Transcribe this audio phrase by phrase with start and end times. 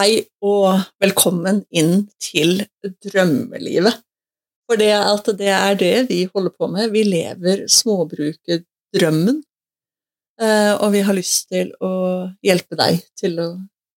[0.00, 2.62] Hei og velkommen inn til
[3.04, 3.98] drømmelivet.
[4.64, 4.94] For det,
[5.36, 6.88] det er det vi holder på med.
[6.94, 9.42] Vi lever småbrukerdrømmen.
[10.40, 11.90] Eh, Og vi har lyst til å
[12.40, 13.48] hjelpe deg til å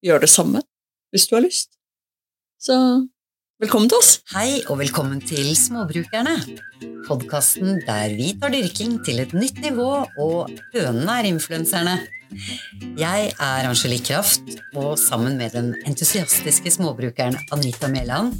[0.03, 0.65] gjøre det samme,
[1.16, 1.70] hvis du har lyst.
[2.59, 2.75] Så
[3.63, 4.17] velkommen til oss.
[4.35, 6.35] Hei og velkommen til Småbrukerne.
[7.07, 11.95] Podkasten der vi tar dyrking til et nytt nivå, og hønene er influenserne.
[13.00, 14.41] Jeg er Angelique Kraft,
[14.75, 18.33] og sammen med den entusiastiske småbrukeren Anita Mæland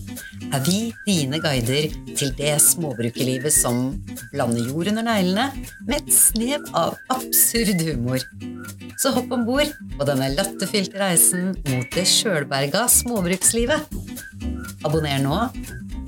[0.54, 3.86] er vi dine guider til det småbrukerlivet som
[4.34, 5.50] blander jord under neglene
[5.88, 8.22] med et snev av absurd humor.
[9.02, 13.90] Så hopp om bord på denne latterfylte reisen mot det sjølberga småbrukslivet.
[14.84, 15.40] Abonner nå,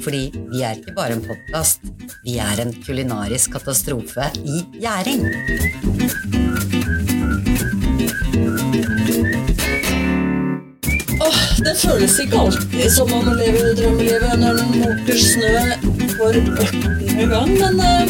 [0.03, 1.85] fordi vi er ikke bare en podkast,
[2.25, 6.73] vi er en kulinarisk katastrofe i gjæring.
[11.65, 15.53] Det føles ikke alltid som om å leve drømmelivet når den måker snø
[16.13, 17.23] for 18.
[17.31, 18.05] gang, men uh,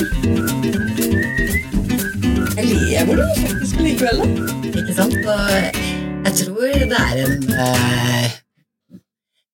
[2.56, 4.22] jeg lever det faktisk likevel.
[4.22, 4.28] da.
[4.76, 5.18] Ikke sant?
[5.24, 5.52] Og
[6.26, 7.36] jeg tror det er en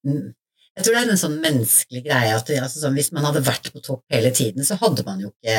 [0.07, 0.29] mm,
[0.71, 3.69] Jeg tror det er en sånn menneskelig greie at altså, sånn, hvis man hadde vært
[3.73, 5.57] på topp hele tiden, så hadde man jo ikke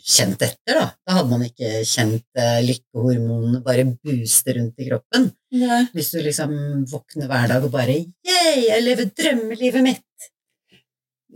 [0.00, 0.86] kjent etter, da.
[1.04, 5.28] Da hadde man ikke kjent uh, lykkehormonene bare booste rundt i kroppen.
[5.56, 5.82] Nei.
[5.94, 6.52] Hvis du liksom
[6.90, 10.28] våkner hver dag og bare Yeah, jeg lever drømmelivet mitt!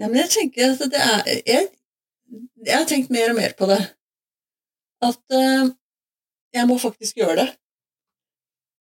[0.00, 1.68] Ja, men jeg tenker at det er jeg,
[2.64, 3.80] jeg har tenkt mer og mer på det.
[5.04, 5.70] At uh,
[6.54, 7.48] jeg må faktisk gjøre det.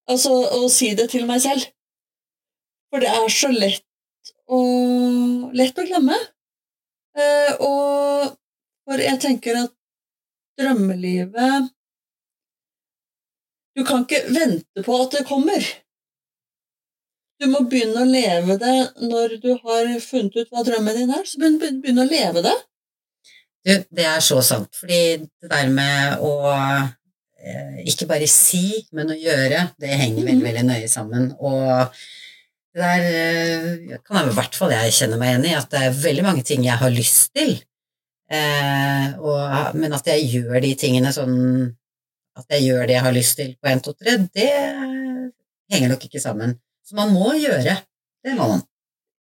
[0.09, 1.65] Altså å si det til meg selv.
[2.89, 3.85] For det er så lett
[4.49, 4.59] å,
[5.53, 6.17] lett å glemme.
[7.19, 8.37] Uh, og
[8.87, 9.75] for jeg tenker at
[10.59, 11.69] drømmelivet
[13.79, 15.63] Du kan ikke vente på at det kommer.
[17.39, 18.75] Du må begynne å leve det
[19.07, 21.23] når du har funnet ut hva drømmen din er.
[21.23, 22.55] Så begynn, å leve det.
[23.63, 29.11] Du, det er så sant, fordi det der med å eh, ikke bare si, men
[29.13, 30.45] å gjøre, det henger veldig, Mhm.
[30.49, 31.31] veldig nøye sammen.
[31.39, 31.95] Og
[32.75, 35.85] det der eh, kan jeg i hvert fall jeg kjenne meg igjen i, at det
[35.87, 37.55] er veldig mange ting jeg har lyst til,
[38.31, 41.37] eh, og, men at jeg gjør de tingene sånn
[42.39, 44.49] At jeg gjør det jeg har lyst til på 1, 2, 3, det
[45.73, 46.57] henger nok ikke sammen.
[46.87, 47.75] Så man må gjøre.
[48.25, 48.65] Det må man.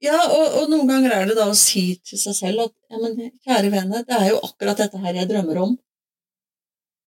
[0.03, 3.01] Ja, og, og noen ganger er det da å si til seg selv at ja,
[3.03, 5.73] men kjære vene, det er jo akkurat dette her jeg drømmer om.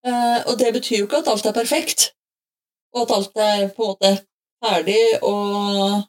[0.05, 2.11] Eh, og det betyr jo ikke at alt er perfekt,
[2.93, 4.11] og at alt er på en måte
[4.61, 6.05] ferdig og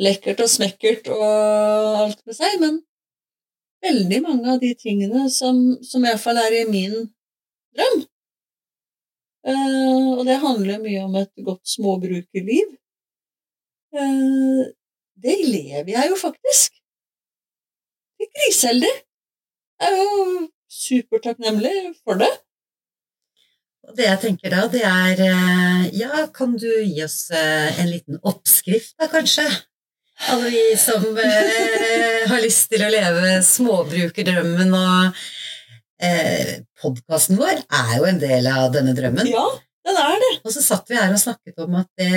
[0.00, 1.24] lekkert og smekkert og
[2.04, 2.82] alt med seg, men
[3.84, 6.96] veldig mange av de tingene som, som iallfall er i min
[7.72, 8.04] drøm.
[9.46, 12.74] Eh, og det handler mye om et godt småbrukerliv.
[13.96, 14.60] Eh,
[15.20, 16.76] det lever jeg jo faktisk.
[18.20, 18.92] Er griseheldig.
[19.80, 21.74] Jeg er jo supertakknemlig
[22.04, 22.30] for det.
[23.88, 28.20] Og det jeg tenker da, det er eh, Ja, kan du gi oss en liten
[28.20, 29.48] oppskrift, da, kanskje?
[30.30, 35.22] Alle vi som har lyst til å leve småbrukerdrømmen og
[36.02, 39.28] eh, Podkasten vår er jo en del av denne drømmen.
[39.30, 39.46] Ja,
[39.86, 40.32] den er det.
[40.44, 42.10] Og så satt vi her og snakket om at det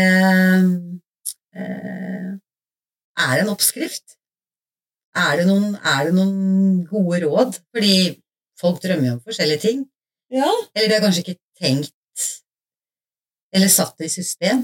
[1.53, 2.29] eh,
[3.27, 4.17] er en oppskrift.
[5.13, 7.59] Er det, noen, er det noen gode råd?
[7.75, 7.95] Fordi
[8.59, 9.83] folk drømmer jo om forskjellige ting.
[10.33, 11.93] Ja, Eller de har kanskje ikke tenkt
[13.53, 14.63] Eller satt det i system.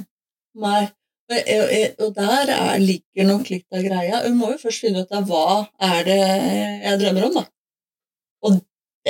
[0.58, 0.88] nei.
[1.30, 4.24] Og, der er, ligger nok litt av greia.
[4.26, 7.44] Hun må jo først finne ut av hva er det jeg drømmer om, da.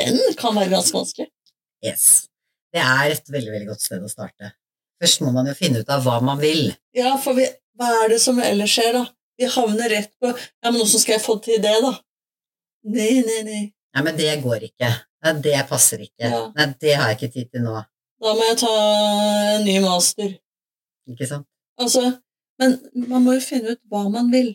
[0.07, 1.29] Den kan være ganske vanskelig.
[1.85, 2.07] Yes.
[2.73, 4.53] Det er et veldig veldig godt sted å starte.
[4.99, 6.73] Først må man jo finne ut av hva man vil.
[6.95, 7.47] Ja, for vi,
[7.79, 9.05] hva er det som ellers skjer, da?
[9.39, 11.93] Vi havner rett på Ja, men åssen skal jeg få til det, da?
[12.89, 13.61] Nei, nei, nei.
[13.95, 14.89] Nei, men det går ikke.
[15.23, 16.27] Nei, det passer ikke.
[16.27, 16.41] Ja.
[16.55, 17.79] Nei, det har jeg ikke tid til nå.
[18.19, 18.73] Da må jeg ta
[19.55, 20.33] en ny master.
[21.09, 21.47] Ikke sant?
[21.79, 22.03] Altså,
[22.59, 22.75] men
[23.07, 24.51] man må jo finne ut hva man vil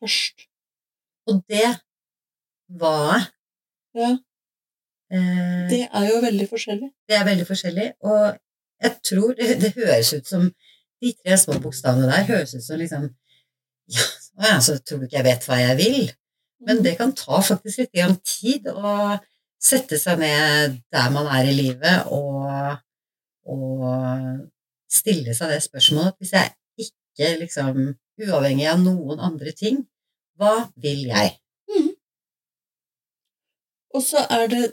[0.00, 0.46] først.
[1.28, 1.66] Og det
[2.80, 3.20] hva
[3.96, 4.10] Ja,
[5.12, 6.90] eh, det er jo veldig forskjellig.
[7.08, 8.36] Det er veldig forskjellig, og
[8.80, 10.50] jeg tror det, det høres ut som
[11.00, 13.06] De tre små bokstavene der høres ut som liksom
[14.40, 16.10] Ja, så tror du ikke jeg vet hva jeg vil?
[16.66, 19.16] Men det kan ta faktisk litt tid å
[19.60, 22.76] sette seg ned der man er i livet, og,
[23.48, 24.44] og
[24.92, 26.52] stille seg det spørsmålet Hvis jeg
[26.86, 27.82] ikke liksom
[28.20, 29.78] Uavhengig av noen andre ting,
[30.36, 31.38] hva vil jeg?
[33.94, 34.64] Og så er det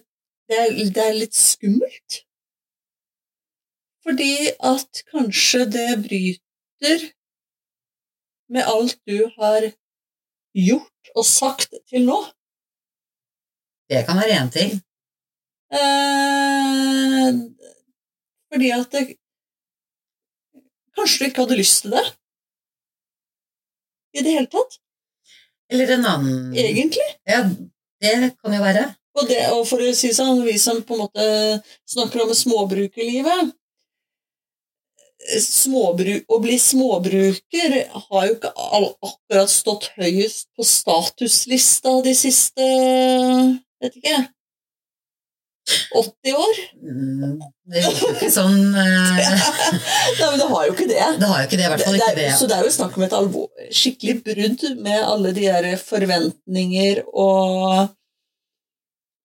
[0.47, 2.21] det er, det er litt skummelt.
[4.05, 4.33] Fordi
[4.63, 7.01] at kanskje det bryter
[8.47, 9.67] med alt du har
[10.55, 12.19] gjort og sagt til nå?
[13.91, 14.71] Det kan være én ting.
[15.75, 17.31] Eh,
[18.47, 19.17] fordi at det,
[20.97, 22.05] Kanskje du ikke hadde lyst til det?
[24.17, 24.79] I det hele tatt?
[25.69, 27.05] Eller en annen Egentlig.
[27.27, 27.43] Ja,
[28.01, 28.85] det kan jo være.
[29.17, 31.29] Og, det, og for å si sånn, vi som på en måte
[31.89, 33.55] snakker om småbrukerlivet
[35.41, 42.67] småbru, Å bli småbruker har jo ikke akkurat stått høyest på statuslista de siste
[43.83, 44.17] vet ikke
[45.67, 46.59] 80 år?
[46.79, 49.17] Mm, det jo ikke sånn uh...
[50.19, 51.01] Nei, men det har jo ikke det.
[51.19, 52.29] Det har jo ikke det, i hvert fall Det ikke er, det.
[52.39, 53.49] så det er jo snakk om et alvor,
[53.81, 57.91] skikkelig brudd med alle de der forventninger og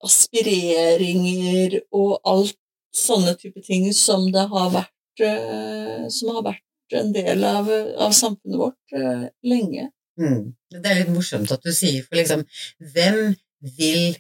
[0.07, 2.59] aspireringer og alt
[2.93, 7.71] sånne type ting som det har vært eh, som har vært en del av,
[8.05, 9.89] av samfunnet vårt eh, lenge.
[10.21, 10.53] Mm.
[10.73, 12.45] Det er litt morsomt at du sier, for liksom
[12.93, 13.33] Hvem
[13.79, 14.13] vil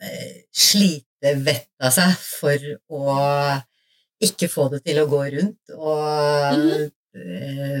[0.00, 3.16] eh, slite vettet av seg for å
[4.24, 6.86] ikke få det til å gå rundt og mm.
[7.20, 7.80] eh,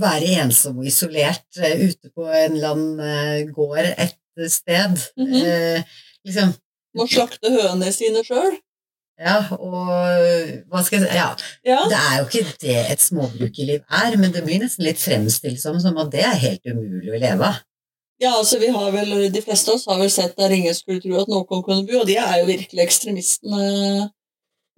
[0.00, 4.98] være ensom og isolert ute på en eller annen gård et sted?
[5.18, 5.34] Mhm.
[5.44, 5.82] eh,
[6.26, 6.54] liksom
[6.98, 8.56] Må slakte hønene sine sjøl.
[9.20, 9.90] Ja, og
[10.70, 11.26] hva skal jeg si Ja,
[11.66, 11.80] Ja.
[11.90, 15.76] det er jo ikke det et småbrukerliv er, men det blir nesten litt fremstilt som,
[15.80, 17.58] som at det er helt umulig å leve av.
[18.20, 21.00] ja, altså vi har vel, De fleste av oss har vel sett der ingen skulle
[21.04, 24.10] tro at noen kunne bo, og de er jo virkelig ekstremistene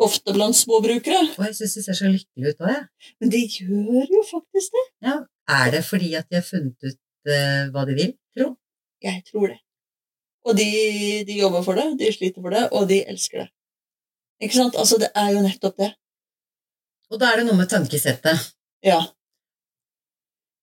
[0.02, 1.22] ofte blant småbrukere.
[1.38, 2.84] Og jeg syns de ser så lykkelige ut òg, jeg.
[3.20, 4.84] Men de gjør jo faktisk det.
[5.06, 5.16] Ja.
[5.48, 6.98] Er det fordi at de har funnet ut
[7.30, 8.56] uh, hva de vil, tro?
[9.02, 9.58] Jeg tror det.
[10.46, 10.68] Og de,
[11.26, 13.48] de jobber for det, de sliter for det, og de elsker det.
[14.42, 14.78] Ikke sant?
[14.78, 15.92] Altså, det er jo nettopp det.
[17.12, 18.48] Og da er det noe med tankesettet.
[18.82, 18.98] Ja.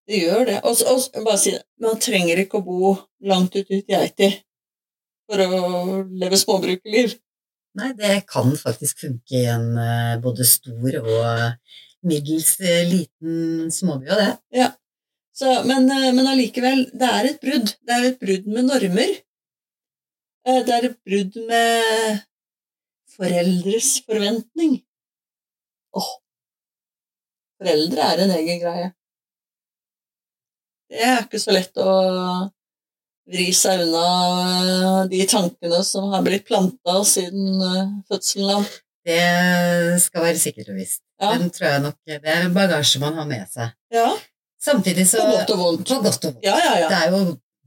[0.09, 0.59] Det gjør det.
[0.65, 2.93] Og, og bare si det, man trenger ikke å bo
[3.29, 4.31] langt ute i Geiti
[5.29, 7.13] for å leve småbrukerliv.
[7.79, 14.09] Nei, det kan faktisk funke i en eh, både stor og middels eh, liten småby,
[14.09, 14.31] og det.
[15.39, 17.69] Så, men, eh, men allikevel, det er et brudd.
[17.87, 19.11] Det er et brudd med normer.
[20.47, 22.23] Eh, Det er et brudd med
[23.15, 24.79] foreldres forventning.
[25.95, 26.09] Åh,
[27.59, 28.89] foreldre er en egen greie.
[30.89, 31.89] Det er ikke så lett å
[33.29, 34.05] vri seg unna
[34.59, 37.61] eh, de tankene som har blitt planta siden
[38.09, 38.67] fødselen av.
[39.05, 41.01] Det skal være sikkert og visst.
[41.19, 41.31] Ja.
[41.37, 43.71] Den tror jeg nok Det er en bagasje man har med seg.
[43.93, 44.09] Ja,
[44.59, 45.87] Samtidig så på godt og vondt.
[45.87, 46.45] På godt og vondt.
[46.45, 46.87] Ja, ja, ja.
[46.91, 47.21] Det er jo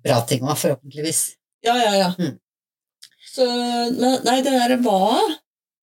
[0.04, 1.22] bra ting òg, forhåpentligvis.
[1.64, 2.10] Ja, ja, ja.
[2.18, 2.36] Mm.
[3.32, 3.46] Så,
[3.96, 4.98] men, nei, det derre hva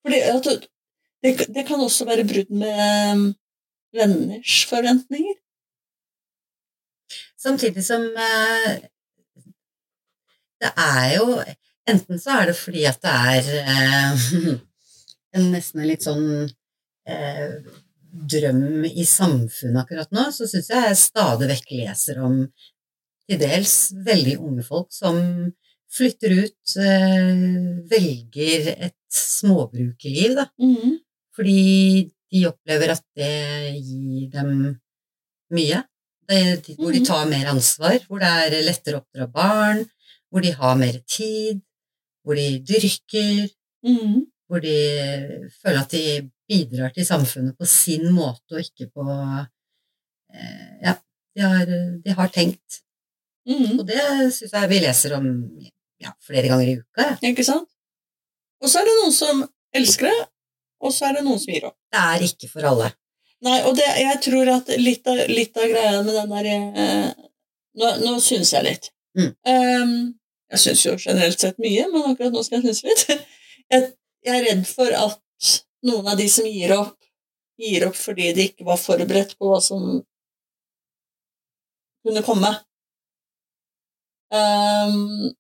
[0.09, 3.23] det, det kan også være brudd med um,
[3.95, 5.35] venners forventninger.
[7.39, 8.71] Samtidig som eh,
[10.62, 11.44] det er jo
[11.89, 14.25] Enten så er det fordi at det er eh,
[15.39, 16.27] en nesten litt sånn
[17.09, 17.55] eh,
[18.11, 22.41] drøm i samfunnet akkurat nå, så syns jeg jeg stadig vekk leser om
[23.29, 23.75] til dels
[24.06, 25.19] veldig unge folk som
[25.94, 27.44] flytter ut, eh,
[27.89, 30.45] velger et småbrukerliv, da.
[31.35, 34.79] Fordi de opplever at det gir dem
[35.51, 35.83] mye.
[36.29, 37.05] Det, hvor de Mhm.
[37.05, 39.89] tar mer ansvar, hvor det er lettere å oppdra barn,
[40.31, 41.62] hvor de har mer tid,
[42.24, 43.50] hvor de dyrker,
[43.84, 44.27] mm.
[44.48, 50.77] hvor de føler at de bidrar til samfunnet på sin måte, og ikke på eh,
[50.84, 50.96] Ja,
[51.36, 52.82] de har, de har tenkt.
[53.50, 53.79] Mm.
[53.79, 54.01] Og det
[54.36, 55.27] syns jeg vi leser om
[56.00, 57.06] ja, flere ganger i uka.
[57.06, 57.32] Ja.
[57.32, 57.70] Ikke sant?
[58.60, 59.44] Og så er det noen som
[59.75, 60.25] elsker det,
[60.84, 61.77] og så er det noen som gir opp.
[61.91, 62.91] Det er ikke for alle.
[63.46, 67.10] Nei, og det, jeg tror at litt av, litt av greia med den der eh,
[67.79, 68.88] Nå, nå syns jeg litt.
[69.15, 69.29] Mm.
[69.48, 69.91] Um,
[70.51, 73.27] jeg syns jo generelt sett mye, men akkurat nå skal jeg synes litt.
[73.70, 73.84] Jeg,
[74.25, 75.20] jeg er redd for at
[75.88, 76.95] noen av de som gir opp,
[77.59, 80.00] gir opp fordi de ikke var forberedt på hva som
[82.05, 82.51] kunne komme.
[84.29, 85.31] Um,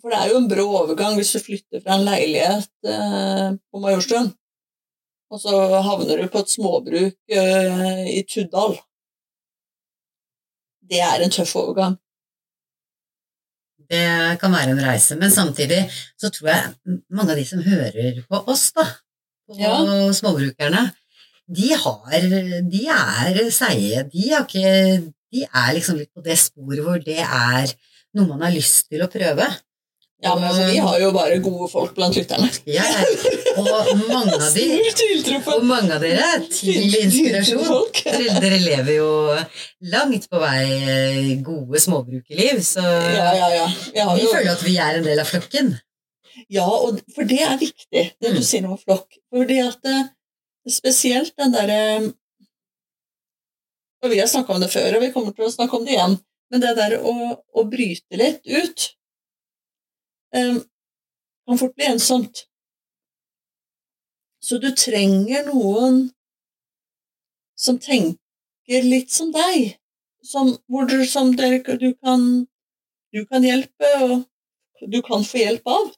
[0.00, 3.82] for det er jo en brå overgang hvis du flytter fra en leilighet uh, på
[3.82, 4.32] Majorstuen,
[5.30, 8.78] og så havner du på et småbruk uh, i Tuddal.
[10.90, 12.00] Det er en tøff overgang.
[13.90, 15.84] Det kan være en reise, men samtidig
[16.18, 18.84] så tror jeg mange av de som hører på oss, da,
[19.50, 19.76] på Ja.
[20.16, 20.84] småbrukerne,
[21.50, 22.20] de har
[22.70, 24.04] De er seige.
[24.12, 27.74] De, ikke, de er liksom litt på det sporet hvor det er
[28.14, 29.48] noe man har lyst til å prøve.
[30.20, 32.50] Ja, men altså, Vi har jo bare gode folk blant lytterne.
[32.68, 32.84] Ja,
[33.56, 33.68] og
[34.08, 34.66] mange av de
[35.54, 37.88] Og mange av dere er til inspirasjon.
[38.04, 39.10] Dere, lever jo
[39.94, 43.48] langt på vei gode småbrukerliv, så Ja, ja,
[43.96, 44.08] ja.
[44.14, 45.72] Vi føler at vi er en del av flokken.
[46.50, 48.46] Ja, og for det er viktig, det du Mm.
[48.46, 49.18] sier om flokk.
[49.30, 49.98] Fordi at det,
[50.68, 52.14] spesielt den derre
[54.02, 55.92] Og vi har snakka om det før, og vi kommer til å snakke om det
[55.92, 56.14] igjen.
[56.50, 57.12] Men det der å,
[57.52, 58.86] å bryte litt ut
[60.32, 60.62] um,
[61.44, 62.46] kan fort bli ensomt.
[64.40, 66.06] Så du trenger noen
[67.60, 69.76] som tenker litt som deg,
[70.24, 72.46] som, hvor du, som dere, du, kan,
[73.12, 74.24] du kan hjelpe, og
[74.88, 75.90] du kan få hjelp av.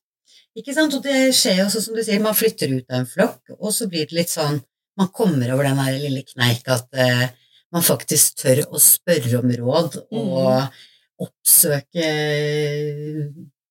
[0.59, 0.94] Ikke sant?
[0.97, 3.73] Og det skjer jo også, som du sier, man flytter ut av en flokk, og
[3.73, 4.61] så blir det litt sånn
[5.00, 7.30] Man kommer over den der lille kneik at eh,
[7.73, 10.75] man faktisk tør å spørre om råd og
[11.23, 12.09] oppsøke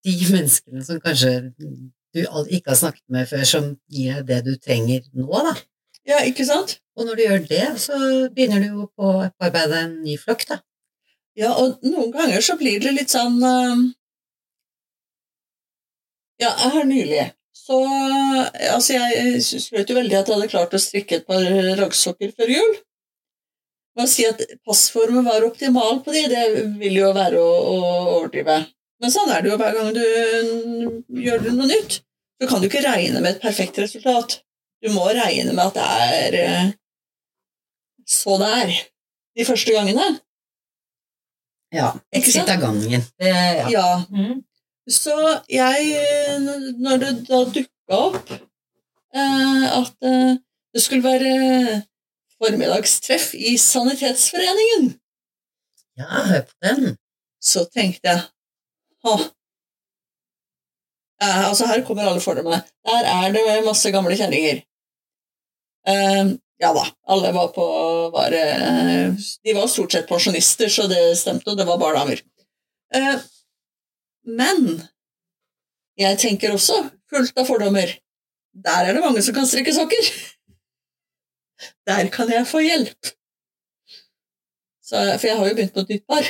[0.01, 1.35] de menneskene som kanskje
[2.11, 5.53] du ikke har snakket med før, som gir deg det du trenger nå, da.
[6.09, 6.79] Ja, ikke sant?
[6.97, 7.97] Og når du gjør det, så
[8.33, 10.57] begynner du jo på å opparbeide en ny flokk, da.
[11.37, 13.85] Ja, og noen ganger så blir det litt sånn um,
[16.41, 17.29] Ja, her nylig
[17.61, 17.77] så
[18.71, 21.43] Altså, jeg skrøt jo veldig at jeg hadde klart å strikke et par
[21.79, 22.77] raggsokker før jul.
[23.99, 26.43] Å si at passformen var optimal på de, det
[26.79, 27.77] vil jo være å, å
[28.17, 28.61] overdrive.
[29.01, 31.99] Men sånn er det jo hver gang du gjør noe nytt.
[32.41, 34.39] Så kan du ikke regne med et perfekt resultat.
[34.81, 36.69] Du må regne med at det er eh,
[38.07, 38.71] så det er
[39.37, 40.07] de første gangene.
[41.71, 42.49] Ja, Ikke sant?
[42.49, 43.05] skritt av gangen.
[43.21, 43.67] Det, ja.
[43.71, 43.89] Ja.
[44.11, 44.41] Mm.
[44.89, 45.13] Så
[45.49, 45.91] jeg,
[46.81, 50.39] når det da dukka opp eh, at eh,
[50.73, 51.81] det skulle være
[52.41, 54.95] formiddagstreff i Sanitetsforeningen,
[55.99, 56.95] ja, hør på den.
[57.43, 58.23] så tenkte jeg
[59.05, 59.15] ha.
[61.21, 62.63] Eh, altså, her kommer alle fordommene.
[62.87, 64.63] Der er det masse gamle kjerringer.
[65.87, 67.65] Eh, ja da, alle var på
[68.13, 72.25] var, eh, De var stort sett pensjonister, så det stemte, og det var bare damer.
[74.27, 74.81] Men
[75.99, 76.77] jeg tenker også,
[77.11, 77.89] fullt av fordommer,
[78.51, 80.11] der er det mange som kan strekke sokker.
[81.87, 83.11] Der kan jeg få hjelp.
[84.81, 86.29] Så, for jeg har jo begynt på et nytt par.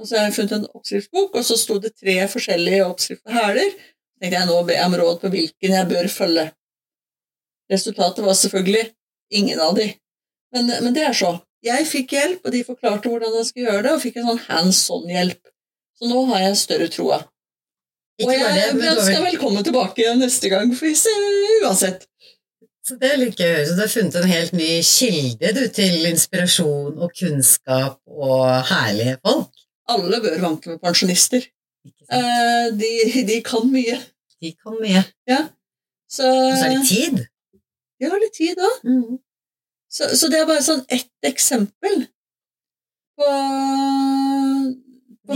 [0.00, 3.36] Og så har jeg funnet en oppskriftsbok, og så sto det tre forskjellige oppskrifter på
[3.36, 3.74] hæler.
[4.20, 6.46] Tenkte jeg nå ber jeg om råd på hvilken jeg bør følge.
[7.72, 8.84] Resultatet var selvfølgelig
[9.40, 9.86] ingen av de.
[10.54, 11.34] Men, men det er så.
[11.64, 14.44] Jeg fikk hjelp, og de forklarte hvordan jeg skulle gjøre det, og fikk en sånn
[14.46, 15.52] hands on-hjelp.
[16.00, 17.18] Så nå har jeg større troa.
[18.20, 20.86] Og jeg men ønsker vel- velkommen tilbake neste gang, for
[21.64, 22.06] uansett.
[22.84, 23.64] Så det er litt gøy.
[23.66, 29.18] Så du har funnet en helt ny kilde du, til inspirasjon og kunnskap og herlige
[29.24, 29.52] folk.
[29.88, 31.44] Alle bør vanke med pensjonister.
[32.10, 33.98] Eh, De, de kan mye.
[34.40, 35.04] De kan mye.
[36.10, 37.26] Så Og så er det tid.
[38.00, 39.18] de har litt tid òg.
[39.90, 42.06] Så, så det er bare sånn ett eksempel
[43.18, 43.26] på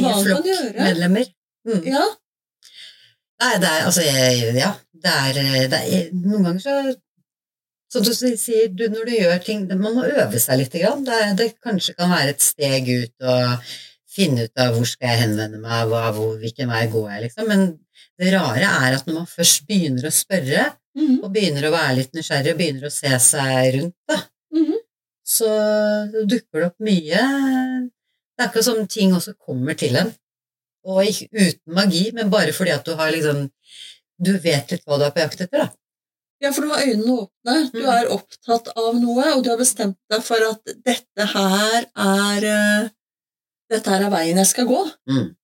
[0.03, 0.43] hva gjøre.
[0.43, 1.33] flokkmedlemmer.
[1.65, 1.81] Mm.
[1.89, 2.05] Ja,
[3.43, 4.75] Nei, det er altså jeg, Ja,
[5.05, 5.41] det er,
[5.73, 6.77] det er Noen ganger så
[7.95, 10.75] Som du sier, du, når du gjør ting Man må øve seg litt.
[10.75, 13.75] Det, det kanskje kan være et steg ut og
[14.15, 17.49] finne ut av hvor skal jeg henvende meg, hva, hvor, hvilken vei går jeg, liksom.
[17.51, 17.65] Men
[18.21, 21.97] det rare er at når man først begynner å spørre, mhm, og begynner å være
[21.99, 24.21] litt nysgjerrig og begynner å se seg rundt, da,
[24.55, 24.79] mhm.
[25.27, 25.51] så
[26.31, 27.25] dukker det opp mye
[28.35, 30.11] Det er akkurat som ting også kommer til en.
[30.85, 33.47] Og ikke uten magi, men bare fordi at du har liksom
[34.25, 35.69] Du vet litt hva du er på jakt etter, da.
[36.43, 37.55] ja, for du har øynene åpne.
[37.73, 37.89] Du Mm.
[37.91, 42.89] er opptatt av noe, og du har bestemt deg for at dette her er eh,
[43.71, 44.81] Dette her er veien jeg skal gå.
[45.09, 45.35] Mm.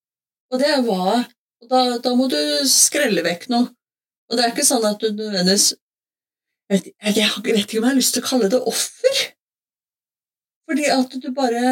[0.52, 1.24] Og det er hva
[1.62, 2.36] og da, da må du
[2.68, 3.68] skrelle vekk noe.
[4.30, 5.72] Og det er ikke sånn at du nødvendigvis
[6.70, 9.16] jeg jeg, jeg vet ikke om jeg har lyst til å kalle det offer.
[10.68, 11.64] Fordi at du bare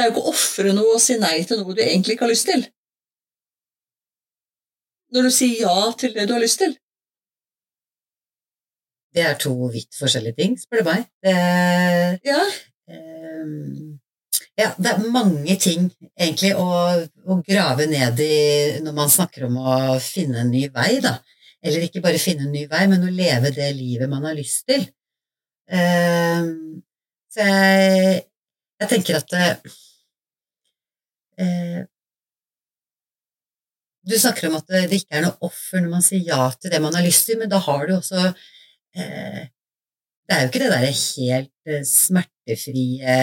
[0.00, 2.24] Det er jo ikke å ofre noe å si nei til noe du egentlig ikke
[2.24, 2.62] har lyst til.
[5.12, 6.72] Når du sier ja til det du har lyst til.
[9.12, 11.06] Det er to vidt forskjellige ting, spør du meg.
[11.20, 11.36] Det,
[12.24, 12.40] Ja,
[12.90, 13.98] Um,
[14.58, 16.64] ja, det er mange ting, egentlig, å,
[17.06, 18.38] å grave ned i
[18.82, 21.20] når man snakker om å finne en ny vei, da.
[21.62, 24.64] Eller ikke bare finne en ny vei, men å leve det livet man har lyst
[24.70, 24.88] til.
[25.70, 26.80] Um,
[27.30, 28.24] så jeg,
[28.82, 29.46] jeg tenker at det,
[31.40, 31.80] eh,
[34.10, 36.80] Du snakker om at det, ikke er noe offer når man sier ja til det
[36.82, 38.30] man har lyst til, men da har du også
[38.96, 39.42] eh,
[40.24, 43.18] Det er jo ikke det derre helt eh, smertefrie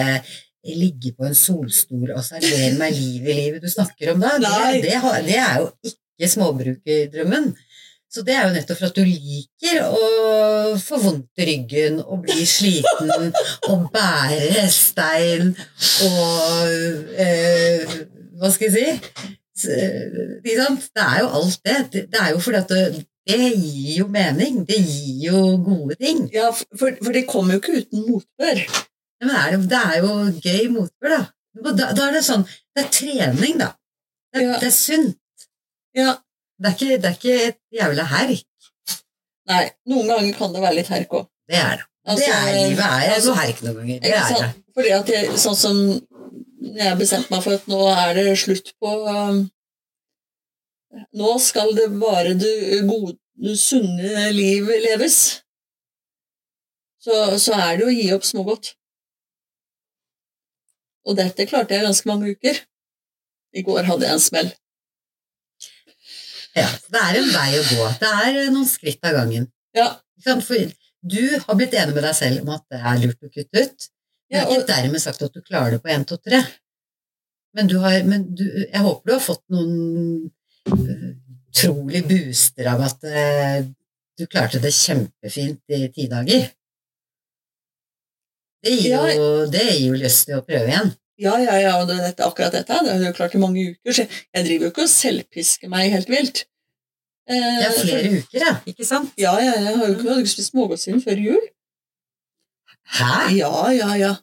[0.68, 4.34] ligge på en solstol og servere meg liv i livet du snakker om da.
[4.42, 4.96] Det, det,
[5.28, 7.52] det er jo ikke småbrukerdrømmen.
[8.08, 12.22] Så det er jo nettopp for at du liker å få vondt i ryggen og
[12.24, 13.34] bli sliten
[13.68, 15.50] og bære stein
[16.06, 16.72] og
[17.20, 17.98] eh,
[18.40, 19.28] Hva skal jeg si?
[19.58, 20.88] Sant?
[20.94, 21.78] Det er jo alt det.
[22.14, 24.62] Det er jo fordi at det, det gir jo mening.
[24.68, 26.28] Det gir jo gode ting.
[26.32, 28.62] Ja, for, for det kommer jo ikke uten motbør.
[29.18, 31.24] Ja, Men er det er jo gøy motbør, da.
[31.58, 33.72] Da, da er det sånn Det er trening, da.
[34.32, 34.56] Det, Ja.
[34.62, 35.16] det er sunt.
[35.96, 36.12] Ja,
[36.58, 38.46] Det er ikke, det er ikke et jævla herk.
[39.48, 41.28] Nei, noen ganger kan det være litt herk òg.
[41.48, 41.86] Det er det.
[42.08, 44.00] Altså, det er livet er altså, noe herk noen ganger.
[44.02, 44.42] Det er sant?
[44.42, 44.74] det.
[44.78, 45.78] Fordi at jeg, sånn som
[46.78, 49.42] jeg bestemte meg for at nå er det slutt på um,
[51.20, 53.18] Nå skal det bare det gode,
[53.60, 55.18] sunne liv leves.
[57.04, 58.72] Så, så er det å gi opp smågodt.
[61.08, 62.56] Og dette klarte jeg ganske mange uker.
[63.52, 64.50] I går hadde jeg en smell.
[66.58, 67.86] Ja, det er en vei å gå.
[68.00, 69.48] Det er eh, noen skritt av gangen.
[69.76, 69.92] Ja,
[70.24, 70.74] For
[71.08, 73.88] du har blitt enig med deg selv om at det er lurt å kutte ut.
[74.28, 76.42] Det ja og, ikke dermed sagt at du klarer det på 1, 2, 3.
[77.56, 80.28] Men, du har, men du, jeg håper du har fått noen
[80.74, 81.08] øh,
[81.48, 83.70] utrolig booster av at øh,
[84.18, 86.48] du klarte det kjempefint i ti dager.
[88.64, 90.90] Det gir, jo, det gir jo lyst til å prøve igjen.
[91.18, 93.92] Ja, ja, ja, og det, dette, akkurat dette det har du klart i mange uker,
[93.92, 96.44] så jeg, driver jo ikke og selvpisker meg helt vilt.
[97.28, 98.54] Eh, er flere uker, ja.
[98.70, 99.10] Ikke sant?
[99.20, 101.44] Ja, ja, jeg har jo ikke, hadde ikke spist siden før jul.
[102.98, 103.12] Hæ?
[103.36, 104.14] Ja, ja, ja.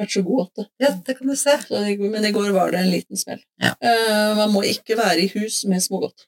[0.00, 0.66] Vært så god at det.
[0.80, 1.54] Ja, det kan du se.
[1.68, 3.42] Så men i går var det en liten smell.
[3.62, 3.74] Ja.
[3.76, 6.26] Eh, man må ikke være i hus med smågodt.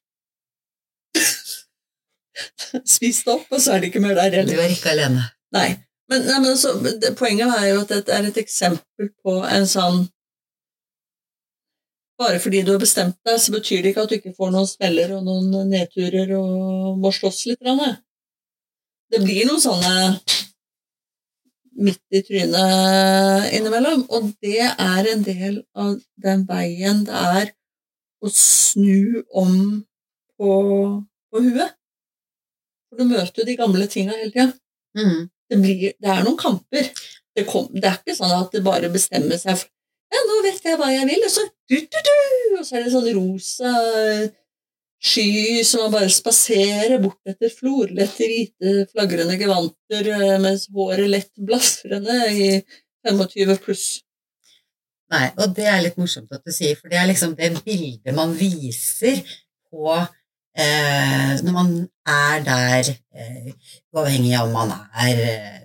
[2.94, 5.30] Spis det opp, og så er det ikke mer der Du er ikke alene.
[5.54, 5.70] Nei.
[6.10, 9.68] Men, nei, men altså, det, poenget er jo at dette er et eksempel på en
[9.68, 10.04] sånn
[12.20, 14.68] Bare fordi du har bestemt deg, så betyr det ikke at du ikke får noen
[14.70, 17.64] smeller og noen nedturer og må slåss litt.
[19.10, 20.12] Det blir noen sånne
[21.74, 27.50] midt i trynet innimellom, og det er en del av den veien det er
[28.22, 29.56] å snu om
[30.38, 30.52] på,
[31.34, 31.74] på huet.
[32.86, 34.52] For du møter jo de gamle tinga hele tida
[34.94, 35.24] Mm.
[35.54, 36.90] Det, blir, det er noen kamper.
[37.34, 39.70] Det, kom, det er ikke sånn at det bare bestemmer seg for
[40.14, 42.10] Ja, nå vet jeg hva jeg vil, og så du, du, du,
[42.60, 43.72] Og så er det sånn rosa
[45.04, 51.32] sky som man bare spaserer bort etter florlette, hvite, flagrende gevanter eh, mens håret lett
[51.36, 52.48] blafrende i
[53.04, 53.88] 25 pluss.
[55.12, 58.16] Nei, og det er litt morsomt at du sier, for det er liksom det bildet
[58.16, 59.20] man viser
[59.68, 61.74] på eh, når man
[62.06, 63.52] er der, eh,
[63.94, 64.72] uavhengig av om man
[65.04, 65.64] er eh,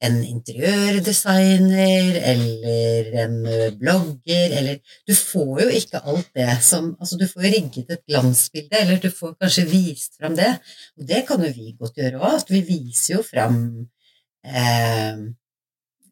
[0.00, 7.18] en interiørdesigner eller en eh, blogger, eller Du får jo ikke alt det som Altså,
[7.20, 10.54] du får rigget et glansbilde, eller du får kanskje vist fram det,
[10.98, 13.60] og det kan jo vi godt gjøre òg, vi viser jo fram
[14.44, 15.20] eh,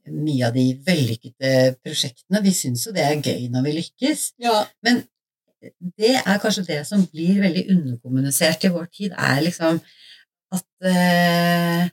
[0.09, 2.41] mye av de vellykkede prosjektene.
[2.45, 4.33] Vi syns jo det er gøy når vi lykkes.
[4.41, 5.03] Ja, Men
[5.99, 9.81] det er kanskje det som blir veldig underkommunisert i vår tid, er liksom
[10.55, 11.89] at eh,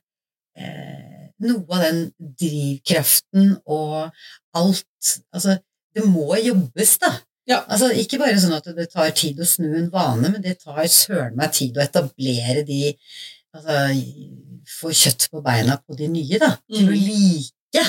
[0.56, 2.02] eh, noe av den
[2.40, 4.12] drivkraften og
[4.56, 4.86] alt
[5.36, 5.58] Altså,
[5.96, 7.12] det må jobbes, da.
[7.46, 7.60] Ja.
[7.70, 10.82] Altså, ikke bare sånn at det tar tid å snu en vane, men det tar
[10.90, 12.96] søren meg tid å etablere de
[13.56, 13.76] Altså
[14.68, 16.50] få kjøtt på beina på de nye, da.
[16.68, 17.06] Til å Mm.
[17.06, 17.84] like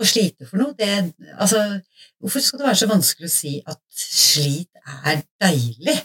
[0.00, 0.74] å slite for noe.
[0.78, 0.88] Det,
[1.36, 1.60] altså,
[2.20, 4.70] hvorfor skal det være så vanskelig å si at slit
[5.10, 5.98] er deilig?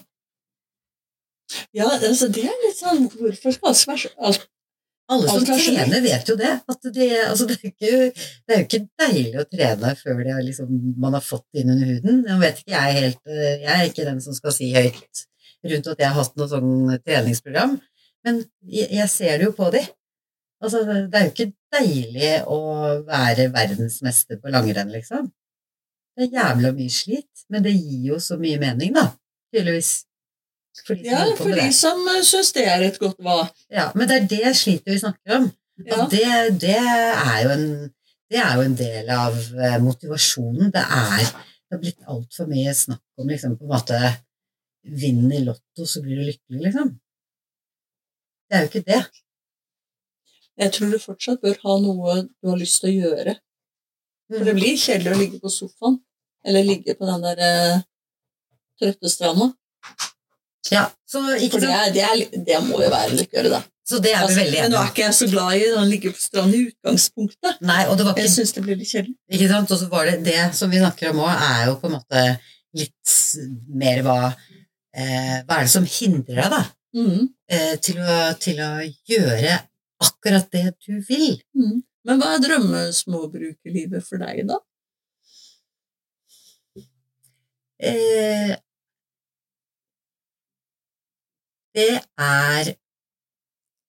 [1.77, 4.45] ja altså, det er litt sånn Hvorfor skal alt være så alt
[5.13, 6.51] Alle som Alt er trener, vet jo det.
[6.65, 10.31] At det, altså, det, er ikke, det er jo ikke deilig å trene før det
[10.33, 10.71] er liksom,
[11.03, 12.23] man har fått det inn under huden.
[12.25, 15.21] Jeg vet ikke jeg helt eh, Jeg er ikke den som skal si høyt
[15.69, 16.73] rundt at jeg har hatt noe sånn
[17.05, 17.77] treningsprogram,
[18.25, 19.83] men jeg, jeg ser det jo på de.
[20.65, 22.59] Altså, det er jo ikke deilig å
[23.07, 25.29] være verdensmester på langrenn, liksom.
[26.15, 29.09] Det er jævla mye slit, men det gir jo så mye mening, da,
[29.53, 29.93] tydeligvis.
[30.85, 33.45] For Ja, for de som syns det er et godt hva.
[33.71, 35.45] Ja, men det er det slitet vi snakker om.
[35.79, 36.01] Ja.
[36.01, 36.25] Og det,
[36.63, 37.67] det, er jo en,
[38.31, 40.73] det er jo en del av eh, motivasjonen.
[40.75, 41.23] Det er
[41.65, 43.99] det har blitt altfor mye snakk om liksom på en måte
[44.85, 46.91] Vinn i Lotto, så blir du lykkelig, liksom.
[48.45, 48.99] Det er jo ikke det.
[50.61, 53.35] Jeg tror du fortsatt bør ha noe du har lyst til å gjøre.
[54.31, 55.99] For det blir kjedelig å ligge på sofaen,
[56.47, 57.83] eller ligge på den der eh,
[58.81, 59.51] trøtte stranda.
[60.71, 63.59] Ja, så, ikke For det, det, er, det må jo være gøy, da.
[63.85, 65.83] så det er vi Altså, veldig men nå er ikke jeg så glad i å
[65.85, 67.59] ligge på stranden i utgangspunktet.
[67.69, 68.25] Nei, og det var ikke...
[68.25, 69.15] Jeg syns det blir litt kjedelig.
[69.29, 69.75] ikke sant?
[69.75, 72.25] Og så var det det som vi snakker om òg, er jo på en måte
[72.75, 73.13] litt
[73.83, 76.63] mer hva eh, Hva er det som hindrer deg, da?
[76.95, 77.29] Mm.
[77.51, 78.71] Eh, til, å, til å
[79.11, 79.59] gjøre
[80.05, 81.41] akkurat det du vil.
[81.57, 81.81] Mm.
[82.05, 84.61] Men hva er drømmesmåbrukerlivet for deg, da?
[87.85, 88.55] Eh,
[91.75, 92.75] det er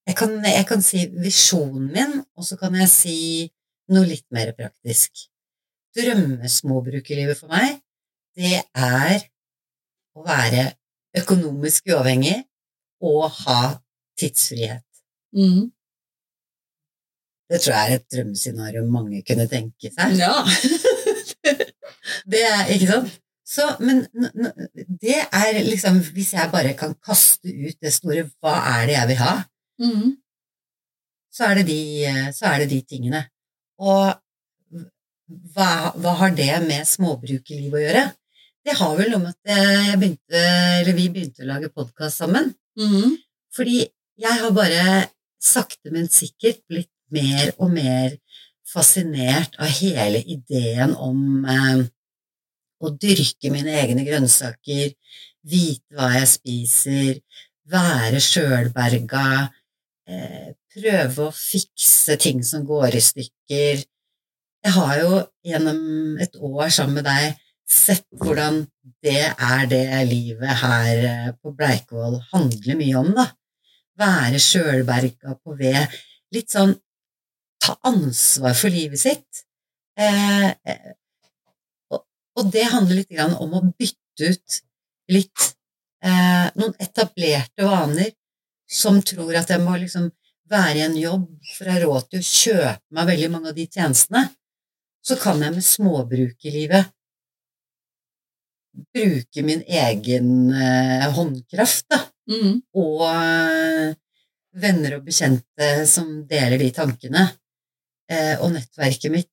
[0.06, 3.16] jeg kan, jeg kan si visjonen min, og så kan jeg si
[3.90, 5.26] noe litt mer praktisk.
[5.98, 7.80] Drømmesmåbrukerlivet for meg,
[8.38, 9.24] det er
[10.14, 10.68] å være
[11.16, 12.36] økonomisk uavhengig
[13.02, 13.60] og ha
[14.20, 14.84] tidsfrihet.
[15.34, 15.72] Mm.
[17.50, 20.16] Det tror jeg er et drømmescenario mange kunne tenke seg.
[20.18, 20.34] Ja.
[22.26, 23.14] Det er, ikke sant?
[23.46, 24.00] Så, men
[25.02, 29.08] det er liksom Hvis jeg bare kan kaste ut det store 'hva er det jeg
[29.12, 29.44] vil ha',
[29.78, 30.16] Mm.
[31.30, 31.80] så er det de,
[32.32, 33.20] så er det de tingene.
[33.78, 34.14] Og
[35.54, 38.04] hva, hva har det med småbrukerliv å gjøre?
[38.64, 40.42] Det har vel noe med at jeg begynte,
[40.80, 42.54] eller vi begynte å lage podkast sammen.
[42.78, 43.18] Mm.
[43.54, 43.84] Fordi
[44.18, 45.10] jeg har bare
[45.42, 48.16] sakte, men sikkert blitt mer og mer
[48.66, 51.84] fascinert av hele ideen om eh,
[52.82, 54.92] å dyrke mine egne grønnsaker,
[55.46, 57.12] vite hva jeg spiser,
[57.70, 59.26] være sjølberga,
[60.10, 63.84] eh, prøve å fikse ting som går i stykker.
[64.66, 68.64] Jeg har jo gjennom et år sammen med deg sett hvordan
[69.02, 73.30] det er det livet her eh, på Bleikvoll handler mye om, da.
[73.96, 75.94] Være sjølberga på ved.
[76.34, 76.74] Litt sånn
[77.66, 79.42] ta ansvar for livet sitt.
[79.98, 80.92] Eh, eh,
[81.92, 82.04] og,
[82.38, 84.60] og det handler litt grann om å bytte ut
[85.12, 85.48] litt
[86.04, 88.12] eh, noen etablerte vaner
[88.70, 90.10] som tror at jeg må liksom
[90.50, 93.56] være i en jobb for å ha råd til å kjøpe meg veldig mange av
[93.58, 94.26] de tjenestene.
[95.06, 96.92] Så kan jeg med småbruk i livet
[98.92, 102.56] bruke min egen eh, håndkraft, da Mm.
[102.74, 103.92] og eh,
[104.58, 107.22] venner og bekjente som deler de tankene,
[108.40, 109.32] og nettverket mitt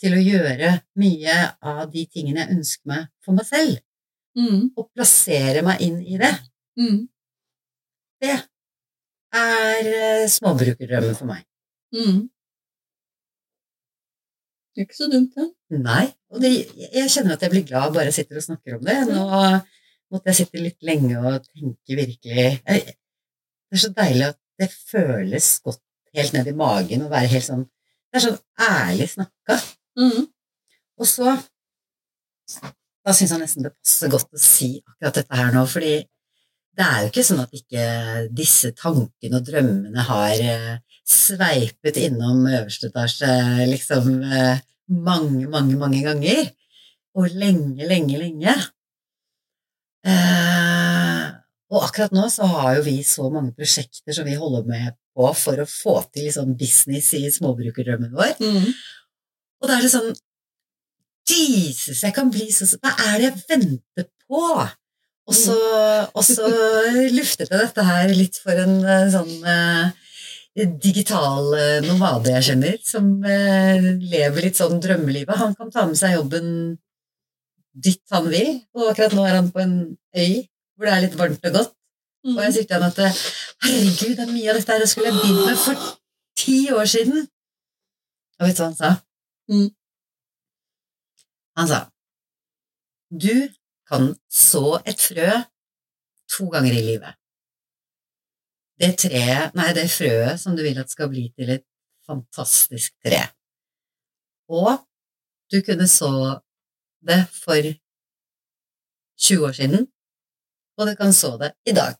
[0.00, 3.78] til å gjøre mye av de tingene jeg ønsker meg for meg selv,
[4.38, 4.70] Mm.
[4.78, 6.30] og plassere meg inn i det.
[6.78, 7.00] Mm.
[8.22, 8.36] Det
[9.34, 11.42] er eh, småbrukerdrømmen for meg.
[11.90, 12.28] Mm.
[14.70, 15.48] Det er ikke så dumt, det.
[15.82, 16.52] Nei, og det,
[16.94, 18.96] jeg kjenner at jeg blir glad bare jeg sitter og snakker om det.
[19.10, 19.26] Nå
[20.14, 25.50] måtte jeg sitte litt lenge og tenke virkelig Det er så deilig at det føles
[25.66, 25.82] godt
[26.14, 27.66] helt ned i magen å være helt sånn
[28.10, 29.56] Det er sånn ærlig snakka.
[30.00, 30.28] Mm.
[31.00, 31.36] Og så
[33.00, 35.94] Da syns jeg nesten det passer godt å si akkurat dette her nå, fordi
[36.76, 37.84] det er jo ikke sånn at ikke
[38.36, 40.74] disse tankene og drømmene har eh,
[41.08, 43.30] sveipet innom øverste etasje
[43.70, 46.50] liksom eh, mange, mange, mange ganger.
[47.18, 48.54] Og lenge, lenge, lenge.
[50.06, 50.99] Eh,
[51.70, 55.28] og akkurat nå så har jo vi så mange prosjekter som vi holder med på
[55.38, 58.34] for å få til liksom business i småbrukerdrømmen vår.
[58.42, 58.72] Mm.
[59.60, 60.10] Og da er det sånn
[61.30, 64.44] Jesus, jeg kan bli så Hva er det jeg venter på?
[65.30, 65.56] Og så,
[66.10, 66.48] og så
[67.14, 72.78] luftet jeg dette her litt for en eh, sånn eh, digital eh, nomade jeg kjenner,
[72.82, 75.38] som lever litt sånn drømmelivet.
[75.38, 76.48] Han kan ta med seg jobben
[77.70, 79.76] dit han vil, og akkurat nå er han på en
[80.18, 80.49] øy
[80.80, 81.72] hvor det er litt varmt og godt.
[82.24, 82.52] Og jeg Mm.
[82.54, 82.98] sier til han at
[83.64, 85.76] herregud, det er mye av dette her jeg skulle ha begynt med for
[86.36, 87.18] ti år siden.
[88.40, 88.90] Og vet du hva han sa?
[89.52, 89.70] Mm.
[91.58, 91.80] Han sa
[93.10, 93.48] du
[93.90, 95.30] kan så et frø
[96.30, 97.14] to ganger i livet.
[98.80, 101.64] Det treet, nei, det frøet som du vil at skal bli til et
[102.06, 103.24] fantastisk tre.
[104.48, 104.78] Og
[105.50, 106.12] du kunne så
[107.02, 107.58] det for
[109.18, 109.88] 20 år siden,
[110.78, 111.96] og du kan så det i dag.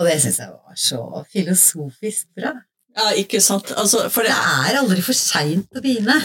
[0.00, 1.00] Og det syns jeg var så
[1.32, 2.54] filosofisk bra.
[2.96, 3.72] Ja, ikke sant.
[3.76, 6.18] Altså, for Det det er aldri for seint å begynne.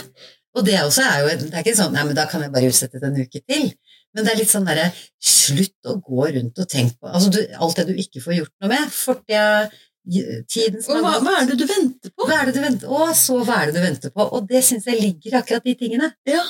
[0.58, 2.70] Og det også er jo Det er ikke sånn Nei, men da kan jeg bare
[2.72, 3.68] utsette det en uke til.
[4.16, 4.88] Men det er litt sånn derre
[5.22, 8.54] Slutt å gå rundt og tenke på altså du, alt det du ikke får gjort
[8.64, 8.94] noe med.
[8.94, 9.68] Fortida,
[10.50, 12.28] tiden som hva, hva er det du venter på?
[12.28, 14.28] Hva er det du venter og så hva er det du venter på?
[14.38, 16.12] Og det syns jeg ligger akkurat de tingene.
[16.28, 16.44] Ja.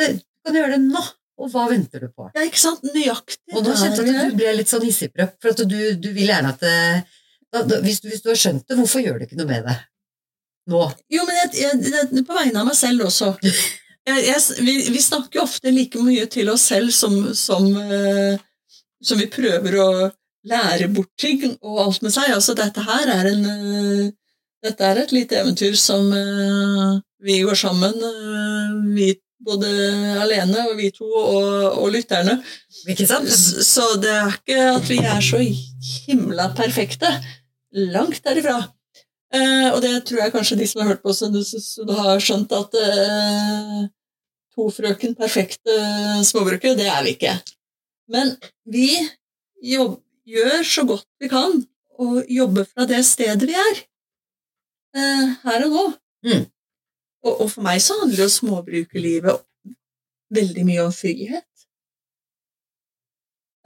[0.00, 1.04] Det, du kan gjøre det nå.
[1.36, 2.30] Og hva venter du på?
[2.32, 2.84] Ja, ikke sant?
[2.94, 3.52] Nøyaktig.
[3.52, 6.30] Og nå kjente jeg at du ble litt sånn hissigpropp, for at du, du vil
[6.30, 6.78] gjerne at det,
[7.52, 9.68] da, da, hvis, du, hvis du har skjønt det, hvorfor gjør du ikke noe med
[9.68, 9.76] det
[10.72, 10.82] nå?
[11.12, 13.34] Jo, men jeg, jeg, jeg, på vegne av meg selv også.
[14.06, 18.36] Vi, vi snakker jo ofte like mye til oss selv som, som, uh,
[19.02, 19.86] som vi prøver å
[20.46, 22.30] lære bort ting og alt med seg.
[22.36, 24.04] Altså, dette her er en uh,
[24.62, 26.94] Dette er et lite eventyr som uh,
[27.26, 29.10] vi går sammen, eh, vi
[29.44, 29.68] både
[30.22, 32.38] alene og vi to og, og lytterne.
[32.88, 33.28] Ikke sant?
[33.30, 37.10] Så det er ikke at vi er så himla perfekte.
[37.76, 38.62] Langt derifra.
[39.34, 42.76] Eh, og det tror jeg kanskje de som har hørt på oss, har skjønt at
[42.80, 43.84] eh,
[44.54, 45.76] to frøken perfekte
[46.24, 47.34] småbrukere, det er vi ikke.
[48.12, 48.36] Men
[48.70, 48.88] vi
[49.66, 51.60] jobb, gjør så godt vi kan
[52.02, 53.82] og jobber fra det stedet vi er.
[54.96, 55.84] Eh, her og nå.
[56.26, 56.44] Mm.
[57.26, 59.42] Og, og for meg så handler jo småbrukerlivet
[60.36, 61.48] veldig mye om frihet.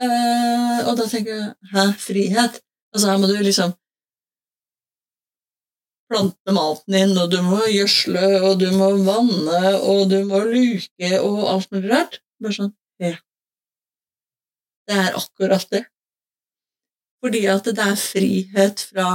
[0.01, 2.57] Uh, og da tenker jeg Hæ, frihet?
[2.93, 3.75] Altså, her må du liksom
[6.11, 11.11] plante maten din, og du må gjødsle, og du må vanne, og du må luke,
[11.21, 12.19] og alt mulig rart.
[12.41, 13.15] Bare sånn Ja.
[14.89, 15.85] Det er akkurat det.
[17.21, 19.07] Fordi at det er frihet fra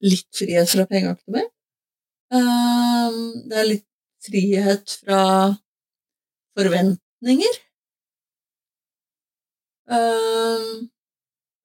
[0.00, 1.50] Litt frihet fra pengeaktivitet.
[2.30, 3.86] Um, det er litt
[4.22, 5.22] frihet fra
[6.58, 7.58] forventninger.
[9.90, 10.86] Um,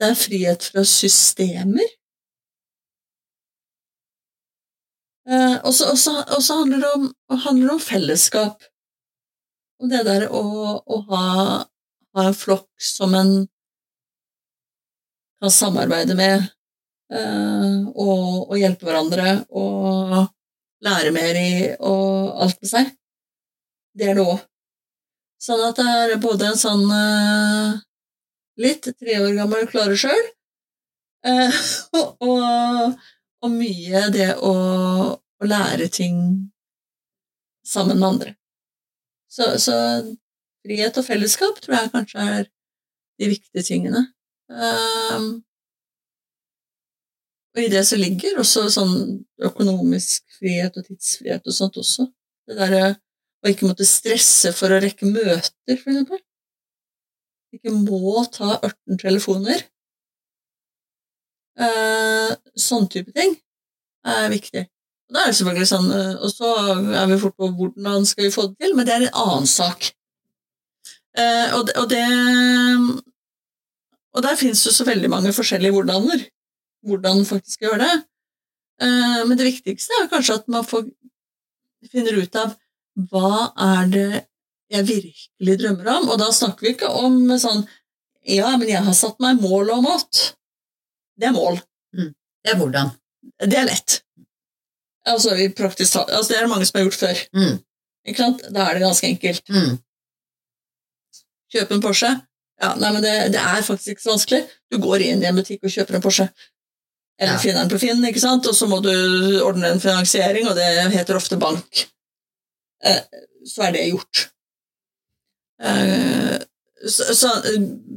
[0.02, 1.94] det er frihet fra systemer.
[5.26, 8.66] Uh, og så handler det om, om fellesskap.
[9.80, 10.44] Om det der å,
[10.82, 11.24] å ha,
[12.16, 13.34] ha en flokk som en
[15.42, 16.46] kan samarbeide med,
[17.14, 20.26] og, og hjelpe hverandre, og
[20.86, 22.92] lære mer i, og alt med seg.
[23.96, 24.40] Det er det òg.
[25.46, 27.76] Sånn at det er både en sånn eh,
[28.64, 30.24] litt tre år gammel klare sjøl,
[31.28, 31.60] eh,
[32.00, 32.98] og,
[33.46, 34.56] og mye det å,
[35.14, 36.18] å lære ting
[37.66, 38.36] sammen med andre.
[39.30, 39.76] Så, så
[40.66, 42.52] frihet og fellesskap tror jeg kanskje er
[43.20, 44.06] de viktige tingene.
[44.50, 45.45] Um,
[47.56, 48.96] og i det så ligger også sånn
[49.48, 52.10] økonomisk frihet og tidsfrihet og sånt også.
[52.46, 52.90] Det derre
[53.46, 56.20] å ikke måtte stresse for å rekke møter, for eksempel.
[57.56, 59.64] Ikke må ta 18 telefoner.
[61.56, 63.38] Eh, sånn type ting
[64.04, 64.66] er viktig.
[65.08, 66.52] Og da er det selvfølgelig sånn, eh, og så
[67.00, 69.48] er vi fort på hvordan skal vi få det til, men det er en annen
[69.48, 69.94] sak.
[71.16, 73.04] Eh, og, det, og det
[74.16, 76.22] Og der finnes det så veldig mange forskjellige hvordaner.
[76.86, 77.96] Hvordan man faktisk gjøre det.
[78.86, 80.86] Eh, men det viktigste er kanskje at man får,
[81.92, 82.56] finner ut av
[83.12, 84.10] hva er det
[84.72, 87.66] jeg virkelig drømmer om, og da snakker vi ikke om sånn
[88.26, 90.22] Ja, men jeg har satt meg mål om at
[91.16, 91.60] Det er mål.
[92.46, 92.90] Det er hvordan.
[93.42, 94.00] Det er lett.
[95.06, 97.22] Altså, praktisk altså, det er det mange som har gjort før.
[97.38, 97.56] Mm.
[98.10, 98.44] Ikke sant?
[98.54, 99.50] Da er det ganske enkelt.
[99.50, 99.78] Mm.
[101.54, 102.12] Kjøpe en Porsche?
[102.62, 104.42] Ja, nei, men det, det er faktisk ikke så vanskelig.
[104.72, 106.28] Du går inn i en butikk og kjøper en Porsche.
[107.20, 107.40] Eller Ja.
[107.40, 108.48] finner den på Finn, ikke sant?
[108.48, 108.92] og så må du
[109.42, 111.86] ordne en finansiering, og det heter ofte bank.
[112.84, 113.02] Eh,
[113.48, 114.26] så er det gjort.
[115.64, 116.38] Eh,
[116.90, 117.30] så, så,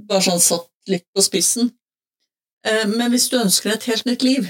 [0.08, 1.72] bare sånn satt litt på spissen.
[2.66, 4.46] Eh, men hvis du ønsker et helt nytt liv,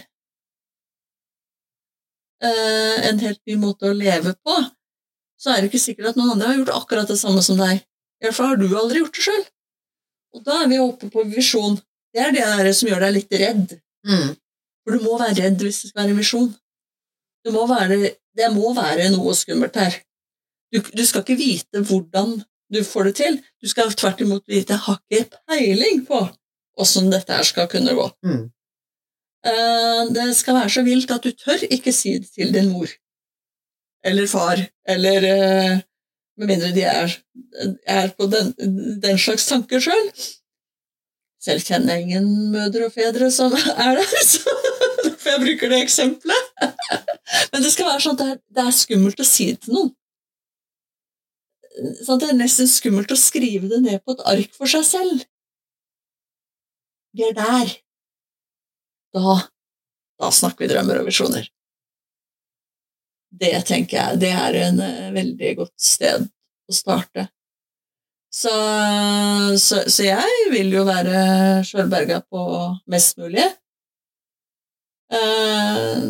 [2.44, 4.58] eh, en helt ny måte å leve på,
[5.38, 7.80] så er det ikke sikkert at noen andre har gjort akkurat det samme som deg.
[8.18, 9.44] I hvert fall har du aldri gjort det sjøl.
[10.36, 11.78] Og da er vi oppe på visjon.
[12.12, 13.76] Det er det der som gjør deg litt redd.
[14.08, 14.32] Mm.
[14.88, 16.46] For du må være redd hvis det skal være en visjon.
[17.52, 17.96] Må være,
[18.36, 19.98] det må være noe skummelt her.
[20.72, 22.38] Du, du skal ikke vite hvordan
[22.72, 23.36] du får det til.
[23.60, 26.22] Du skal tvert imot vite jeg har ikke peiling på
[26.80, 28.06] åssen dette her skal kunne gå.
[28.24, 28.46] Mm.
[29.48, 32.88] Eh, Det skal være så vilt at du tør ikke si det til din mor
[34.08, 35.78] eller far, eller eh,
[36.38, 37.14] med mindre de er,
[37.84, 38.52] er på den,
[39.02, 40.12] den slags tanker sjøl.
[41.42, 43.52] Selv kjenner jeg ingen mødre og fedre som
[43.86, 44.54] er der, så
[45.28, 46.52] derfor jeg bruker det eksempelet.
[47.52, 49.76] Men det skal være sånn at det er, det er skummelt å si det til
[49.76, 49.90] noen.
[52.02, 54.86] Sånn at det er nesten skummelt å skrive det ned på et ark for seg
[54.86, 55.26] selv.
[57.14, 57.76] Vi er der.
[59.14, 59.38] Da,
[60.20, 61.46] da snakker vi drømmer og visjoner.
[63.38, 67.28] Det tenker jeg, det er en eh, veldig godt sted å starte.
[68.32, 68.52] Så,
[69.60, 72.42] så, så jeg vil jo være sjølberga på
[72.92, 73.46] mest mulig.
[75.12, 76.04] Eh,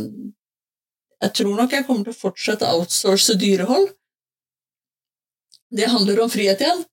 [1.18, 3.90] jeg tror nok jeg kommer til å fortsette å outsource dyrehold.
[5.74, 6.84] Det handler om frihet igjen.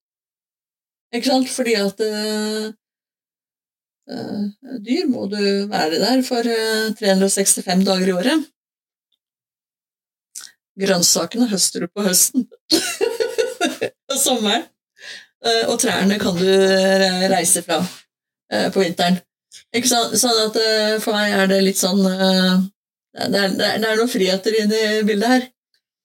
[1.16, 1.52] Ikke sant?
[1.54, 2.66] Fordi at eh,
[4.12, 5.40] eh, dyr må du
[5.72, 8.50] være der for eh, 365 dager i året.
[10.76, 12.50] Grønnsakene høster du på høsten.
[14.12, 14.66] og sommeren.
[15.70, 16.48] Og trærne kan du
[17.30, 17.78] reise fra
[18.74, 19.20] på vinteren.
[19.76, 20.16] Ikke sant?
[20.20, 22.54] Sånn at eh, for meg er det litt sånn eh,
[23.16, 25.48] det, er, det, er, det er noen friheter inne i bildet her.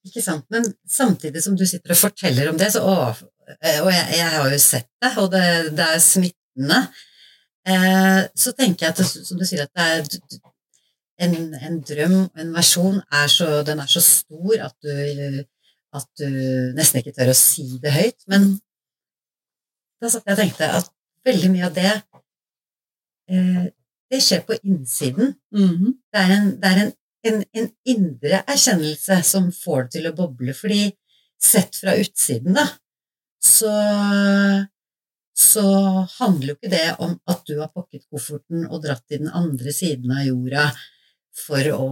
[0.06, 0.46] Ikke sant?
[0.52, 3.10] Men samtidig som du sitter og forteller om det, så, å,
[3.50, 5.44] og jeg, jeg har jo sett det, og det,
[5.76, 6.80] det er smittende,
[7.68, 12.54] eh, så tenker jeg at, som du sier, at det er en, en drøm, en
[12.56, 15.42] versjon, er så, den er så stor at du,
[15.98, 16.30] at du
[16.78, 18.24] nesten ikke tør å si det høyt.
[18.30, 18.54] Men
[20.00, 20.88] da satt jeg og tenkte at
[21.26, 22.06] veldig mye av det eh,
[24.10, 25.34] det skjer på innsiden.
[25.54, 25.92] Mhm.
[26.12, 26.92] Det er, en, det er en,
[27.30, 30.82] en, en indre erkjennelse som får det til å boble, fordi
[31.40, 32.66] sett fra utsiden, da,
[33.40, 33.70] så,
[35.36, 35.64] så
[36.18, 39.72] handler jo ikke det om at du har pakket kofferten og dratt til den andre
[39.72, 40.66] siden av jorda
[41.46, 41.86] for å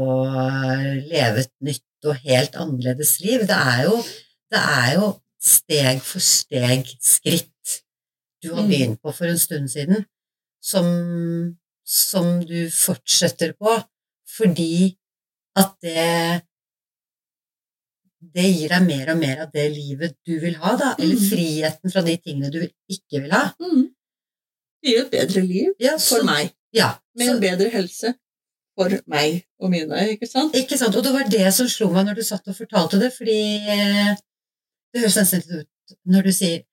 [1.08, 3.46] leve et nytt og helt annerledes liv.
[3.48, 3.96] Det er jo,
[4.52, 5.08] det er jo
[5.40, 7.78] steg for steg skritt
[8.42, 8.68] du har Mm.
[8.70, 10.04] begynt på for en stund siden,
[10.60, 13.76] som, som du fortsetter på,
[14.36, 14.96] fordi
[15.58, 16.42] at det
[18.34, 21.28] det gir deg mer og mer av det livet du vil ha, da, eller Mm.
[21.30, 23.44] friheten fra de tingene du ikke vil ha.
[23.62, 23.84] Mm.
[24.82, 28.14] Det gir et bedre liv Ja, for så- meg, Ja, med en bedre helse
[28.76, 30.54] for meg og mine, ikke sant?
[30.54, 30.94] ikke sant?
[30.96, 34.16] Og det var det som slo meg når du satt og fortalte det, fordi eh,
[34.92, 36.64] det høres nesten ut når du sier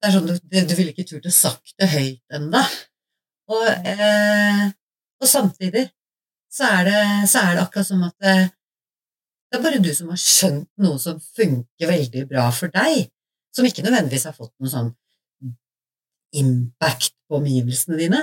[0.00, 2.62] det er sånn du, du ville ikke turt å sagt det høyt ennå.
[3.52, 4.66] Og, eh,
[5.22, 5.86] og samtidig
[6.52, 8.36] så er, det, så er det akkurat som at det,
[9.50, 13.10] det er bare du som har skjønt noe som funker veldig bra for deg,
[13.54, 14.92] som ikke nødvendigvis har fått noen sånn
[16.36, 18.22] impact på omgivelsene dine.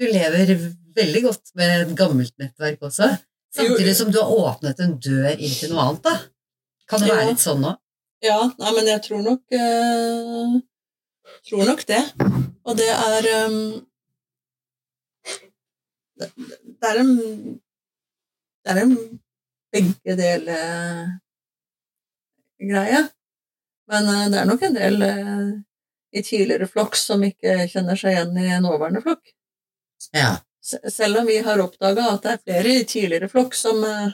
[0.00, 0.56] Du lever
[0.96, 3.12] veldig godt med et gammelt nettverk også,
[3.54, 6.16] samtidig som du har åpnet en dør inn til noe annet, da.
[6.90, 7.76] Kan det være litt sånn nå?
[8.24, 10.56] Ja, nei, men jeg tror nok eh,
[11.48, 12.04] Tror nok det.
[12.64, 13.86] Og det er um,
[16.20, 16.28] det,
[16.80, 17.12] det er en
[18.60, 18.94] Det er en
[19.72, 21.20] begge deler-greie.
[23.90, 25.50] Men uh, det er nok en del uh,
[26.12, 29.24] i tidligere flokk som ikke kjenner seg igjen i nåværende flokk.
[30.12, 30.32] Ja.
[30.60, 34.12] Selv om vi har oppdaga at det er flere i tidligere flokk som uh,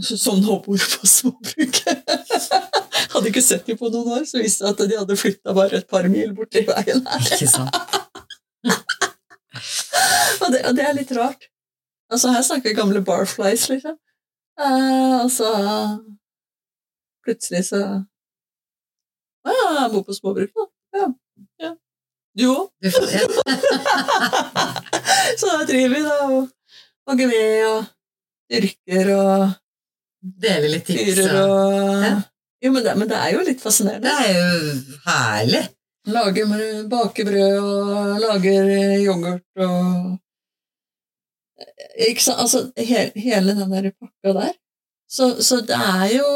[0.00, 1.96] som nå bor på småbruket.
[3.12, 5.80] hadde ikke sett dem på noen år, så visste jeg at de hadde flytta bare
[5.80, 7.26] et par mil borti veien her.
[7.36, 7.74] Ikke sant?
[10.40, 11.42] Og det, og det er litt rart.
[12.10, 13.96] Altså, her snakker vi gamle barflies, liksom.
[14.60, 15.50] Eh, og så
[17.24, 17.80] plutselig så
[19.46, 20.64] Å ja, jeg bor på småbruk, da.
[21.00, 21.06] Ja.
[21.64, 21.70] ja.
[22.36, 22.66] Du òg?
[25.40, 26.50] Så da driver vi da og
[27.08, 27.86] hogger ved og
[28.52, 29.56] dyrker og
[30.44, 31.14] Deler litt tips.
[31.16, 32.16] fyrer og- Ja.
[32.60, 34.08] Jo, men det, men det er jo litt fascinerende.
[34.08, 35.62] Det er jo herlig.
[36.10, 38.68] Lager baker brød og lager
[39.04, 40.18] yoghurt og
[42.08, 42.40] Ikke sant?
[42.40, 44.54] Altså, he, hele den der pakka der.
[45.10, 46.30] Så, så det er jo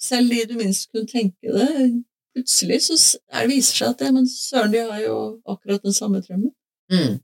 [0.00, 2.04] Selv de du minst kunne tenke det,
[2.34, 2.96] plutselig så
[3.30, 5.16] det viser seg at det, men søren, de har jo
[5.48, 6.50] akkurat den samme drømmen.
[6.90, 7.20] Mm.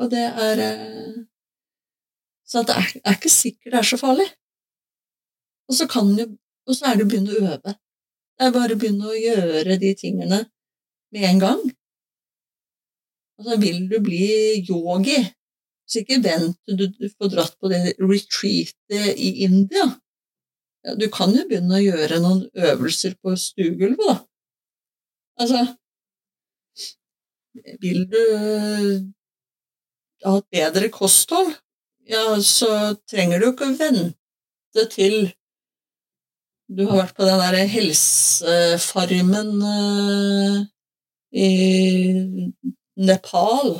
[0.00, 1.18] Og det er eh,
[2.48, 4.26] Så det er, er ikke sikkert det er så farlig.
[5.68, 6.26] Og så, kan jo,
[6.68, 7.74] og så er det å begynne å øve.
[8.38, 10.44] Det er bare å begynne å gjøre de tingene
[11.14, 11.62] med en gang.
[13.38, 15.18] Og så vil du bli yogi,
[15.88, 19.86] så ikke vent til du får dratt på det retreatet i India.
[20.84, 24.18] Ja, du kan jo begynne å gjøre noen øvelser på stuegulvet, da.
[25.38, 25.64] Altså
[27.82, 28.22] Vil du
[30.24, 31.50] ha et bedre kosthold,
[32.10, 35.32] ja, så trenger du ikke å vente til
[36.68, 40.58] du har vært på den der helsefarmen eh,
[41.32, 41.48] i
[42.98, 43.72] Nepal,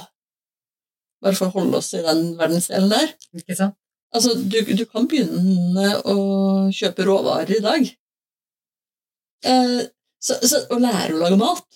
[1.21, 3.13] bare for å holde oss i den verdensdelen der.
[3.37, 3.77] Ikke sant?
[4.15, 6.17] Altså, du, du kan begynne å
[6.73, 7.91] kjøpe råvarer i dag.
[9.45, 9.81] Eh,
[10.19, 11.67] så, så, og lære å lage mat.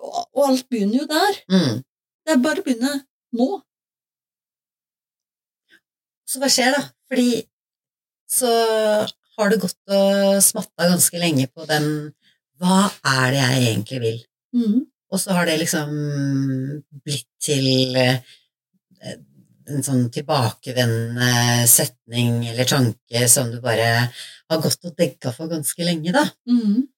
[0.00, 1.42] Og, og alt begynner jo der.
[1.52, 1.84] Mm.
[2.24, 2.94] Det er bare å begynne
[3.36, 3.50] nå.
[6.28, 6.82] Så hva skjer, da?
[7.08, 7.30] Fordi
[8.28, 8.48] så
[9.38, 11.88] har du gått og smatta ganske lenge på den
[12.58, 14.20] Hva er det jeg egentlig vil?
[14.56, 14.78] Mm.
[15.14, 15.92] Og så har det liksom
[17.06, 18.18] blitt til eh,
[19.68, 25.86] en sånn tilbakevendende setning eller tanke som du bare har gått og degga for ganske
[25.86, 26.24] lenge, da.
[26.48, 26.88] Mm.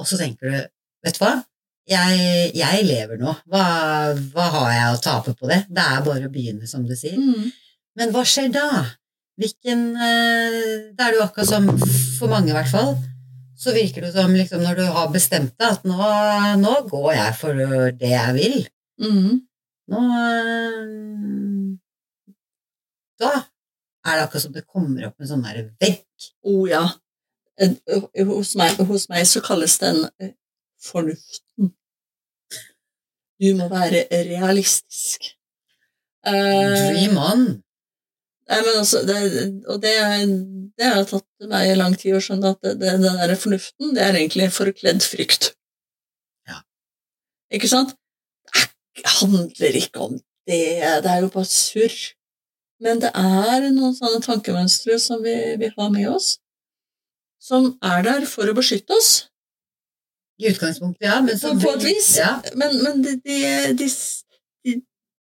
[0.00, 0.58] Og så tenker du,
[1.06, 1.34] vet du hva,
[1.86, 3.64] jeg, jeg lever nå, hva,
[4.34, 5.62] hva har jeg å tape på det?
[5.70, 7.16] Det er bare å begynne, som du sier.
[7.20, 7.52] Mm.
[7.96, 8.66] Men hva skjer da?
[9.36, 11.68] Hvilken eh, Da er det jo akkurat som
[12.18, 12.94] for mange, i hvert fall,
[13.56, 15.96] så virker det som liksom, når du har bestemt deg at nå,
[16.60, 17.60] nå går jeg for
[18.00, 18.56] det jeg vil.
[19.02, 19.34] Mm.
[19.92, 20.80] Nå eh,
[23.20, 23.32] Da
[24.06, 26.04] er det akkurat som det kommer opp en sånn der vegg.
[26.46, 26.84] Oh ja.
[27.56, 30.32] Hos meg, hos meg så kalles den eh,
[30.80, 31.72] fornuften.
[33.36, 35.32] Du må være realistisk.
[36.24, 37.46] Dream on.
[38.46, 39.16] Nei, men altså, det,
[39.66, 39.92] og det,
[40.78, 44.04] det har tatt meg lang tid å skjønne at det, det, den der fornuften, det
[44.04, 45.50] er egentlig forkledd frykt.
[46.46, 46.60] Ja.
[47.58, 47.96] Ikke sant?
[48.96, 50.14] Det handler ikke om
[50.46, 50.60] det,
[51.02, 51.96] det er jo bare surr.
[52.82, 56.36] Men det er noen sånne tankemønstre som vi, vi har med oss,
[57.42, 59.10] som er der for å beskytte oss,
[60.36, 61.20] I utgangspunktet, ja.
[61.24, 62.10] Men så på, på et vis.
[62.20, 62.34] Ja.
[62.60, 63.38] Men, men de, de,
[63.80, 64.74] de,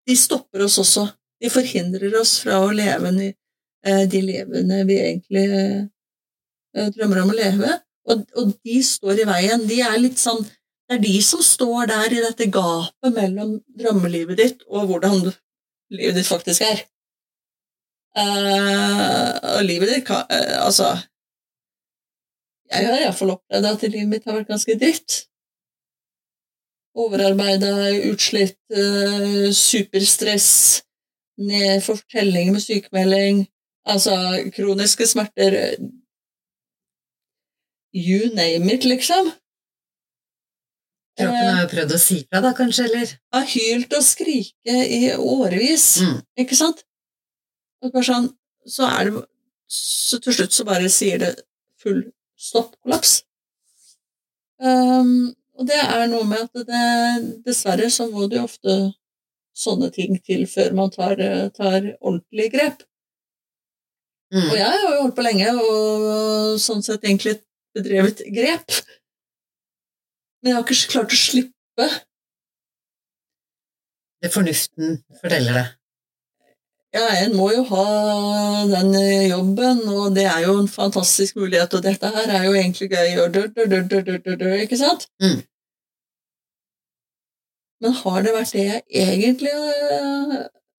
[0.10, 1.06] de stopper oss også.
[1.46, 7.38] De forhindrer oss fra å leve eh, de levende vi egentlig eh, drømmer om å
[7.38, 7.76] leve.
[8.10, 9.66] Og, de står i veien.
[9.70, 10.42] De er litt sånn
[10.86, 15.32] Det er de som står der i dette gapet mellom drømmelivet ditt og hvordan
[15.94, 16.84] livet ditt faktisk er.
[18.22, 20.30] Eh, og livet ditt kan
[20.62, 20.92] Altså
[22.70, 25.26] Jeg har iallfall opplevd at livet mitt har vært ganske dritt
[26.96, 27.74] overarbeida,
[28.08, 28.56] utslitt,
[29.52, 30.86] superstress,
[31.84, 33.46] fortelling med sykemelding,
[33.86, 34.16] altså
[34.56, 35.78] kroniske smerter eh,
[37.96, 39.32] You name it, liksom.
[41.16, 43.14] Kroppen har jo prøvd å si fra, da, kanskje, eller?
[43.32, 46.18] Har hylt og skrike i årevis, Mm.
[46.44, 46.84] ikke sant?
[47.82, 48.34] Og sånn,
[48.68, 49.24] så er det
[49.68, 51.32] Så til slutt så bare sier det
[51.82, 52.04] full
[52.38, 53.24] stopp, kollaps.
[54.62, 58.94] Um, og det er noe med at det Dessverre så må du ofte
[59.56, 61.22] sånne ting til før man tar,
[61.56, 62.84] tar ordentlig grep.
[64.34, 64.50] Mm.
[64.50, 67.38] Og jeg har jo holdt på lenge og sånn sett egentlig
[67.76, 68.82] bedrevet grep.
[70.42, 71.88] Men jeg har ikke klart å slippe
[74.24, 75.66] Det fornuften forteller det.
[76.96, 77.86] Ja, en må jo ha
[78.70, 82.54] den eh, jobben, og det er jo en fantastisk mulighet, og dette her er jo
[82.56, 85.04] egentlig gøy, og dør, dør, dør, dør, dør, dør, ikke sant?
[85.20, 85.42] Mm.
[87.84, 89.52] Men har det vært det jeg egentlig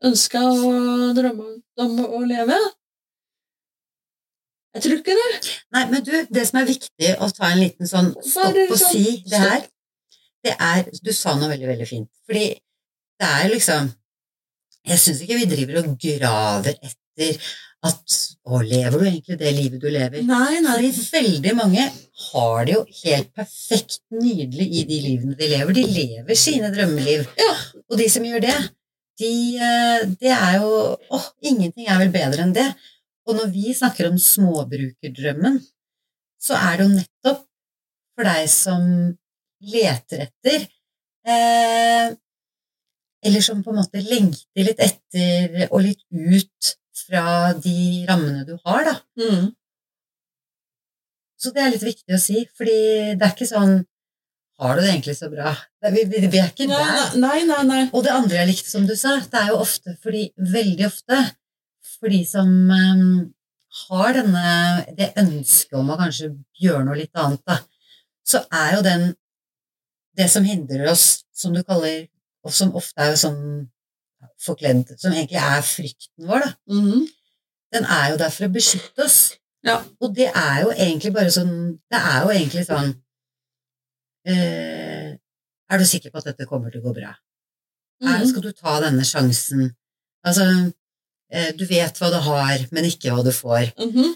[0.06, 1.48] ønska og drømma
[1.84, 2.56] om å leve?
[4.76, 5.52] Jeg tror ikke det.
[5.72, 8.92] Nei, men du, det som er viktig å ta en liten sånn stopp og sånn-
[8.92, 9.62] si det her,
[10.44, 12.10] det er Du sa noe veldig, veldig fint.
[12.28, 12.48] Fordi
[13.20, 13.92] det er liksom
[14.86, 17.40] Jeg syns ikke vi driver og graver etter
[17.86, 18.16] at
[18.46, 20.22] Og lever du egentlig det livet du lever?
[20.26, 21.84] Nei, Fordi veldig mange
[22.30, 25.76] har det jo helt perfekt nydelig i de livene de lever.
[25.76, 27.26] De lever sine drømmeliv.
[27.40, 27.54] Ja.
[27.90, 28.56] Og de som gjør det,
[29.20, 30.70] de, eh, det er jo
[31.16, 32.68] Åh, ingenting er vel bedre enn det.
[33.26, 35.58] Og når vi snakker om småbrukerdrømmen,
[36.38, 37.42] så er det jo nettopp
[38.16, 38.86] for deg som
[39.66, 40.66] leter etter
[41.26, 42.14] eh,
[43.26, 48.56] Eller som på en måte lengter litt etter og litt ut fra de rammene du
[48.64, 48.94] har, da.
[49.20, 49.50] Mm.
[51.36, 52.78] Så det er litt viktig å si, fordi
[53.18, 53.82] det er ikke sånn
[54.56, 55.50] Har du det egentlig så bra?
[55.92, 57.16] Vi, vi, vi er ikke Nei, der.
[57.20, 57.82] nei, nei, nei.
[57.92, 61.20] Og det andre jeg likte, som du sa, det er jo ofte fordi Veldig ofte
[61.96, 63.04] for de som um,
[63.86, 64.48] har denne,
[64.98, 67.60] det ønsket om å kanskje gjøre noe litt annet, da,
[68.26, 69.06] så er jo den
[70.16, 72.06] Det som hindrer oss, som du kaller
[72.46, 73.40] Og som ofte er jo sånn
[74.44, 76.52] forkledd Som egentlig er frykten vår, da.
[76.72, 77.06] Mhm.
[77.74, 79.18] Den er jo der for å beskytte oss.
[79.66, 79.80] Ja.
[80.00, 81.54] Og det er jo egentlig bare sånn
[81.90, 82.92] Det er jo egentlig sånn
[84.26, 85.16] eh,
[85.70, 87.14] Er du sikker på at dette kommer til å gå bra?
[88.02, 88.26] Er, Mhm.
[88.28, 89.74] skal du ta denne sjansen?
[90.24, 90.72] Altså,
[91.30, 93.72] eh, du vet hva du har, men ikke hva du får.
[93.78, 94.14] Mhm.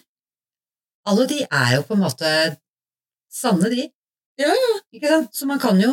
[1.07, 2.59] Alle de er jo på en måte
[3.33, 3.91] sanne, de.
[4.39, 4.55] Ja,
[4.95, 5.35] Ikke sant?
[5.35, 5.93] Så man kan jo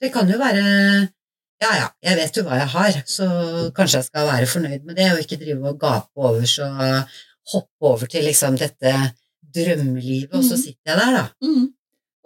[0.00, 1.10] Det kan jo være
[1.62, 3.26] Ja, ja, jeg vet jo hva jeg har, så
[3.74, 6.68] kanskje jeg skal være fornøyd med det, og ikke drive og gape over så
[7.52, 8.92] hoppe over til liksom dette
[9.56, 10.62] drømmelivet, og så Mhm.
[10.62, 11.24] sitter jeg der, da.
[11.42, 11.66] Mm.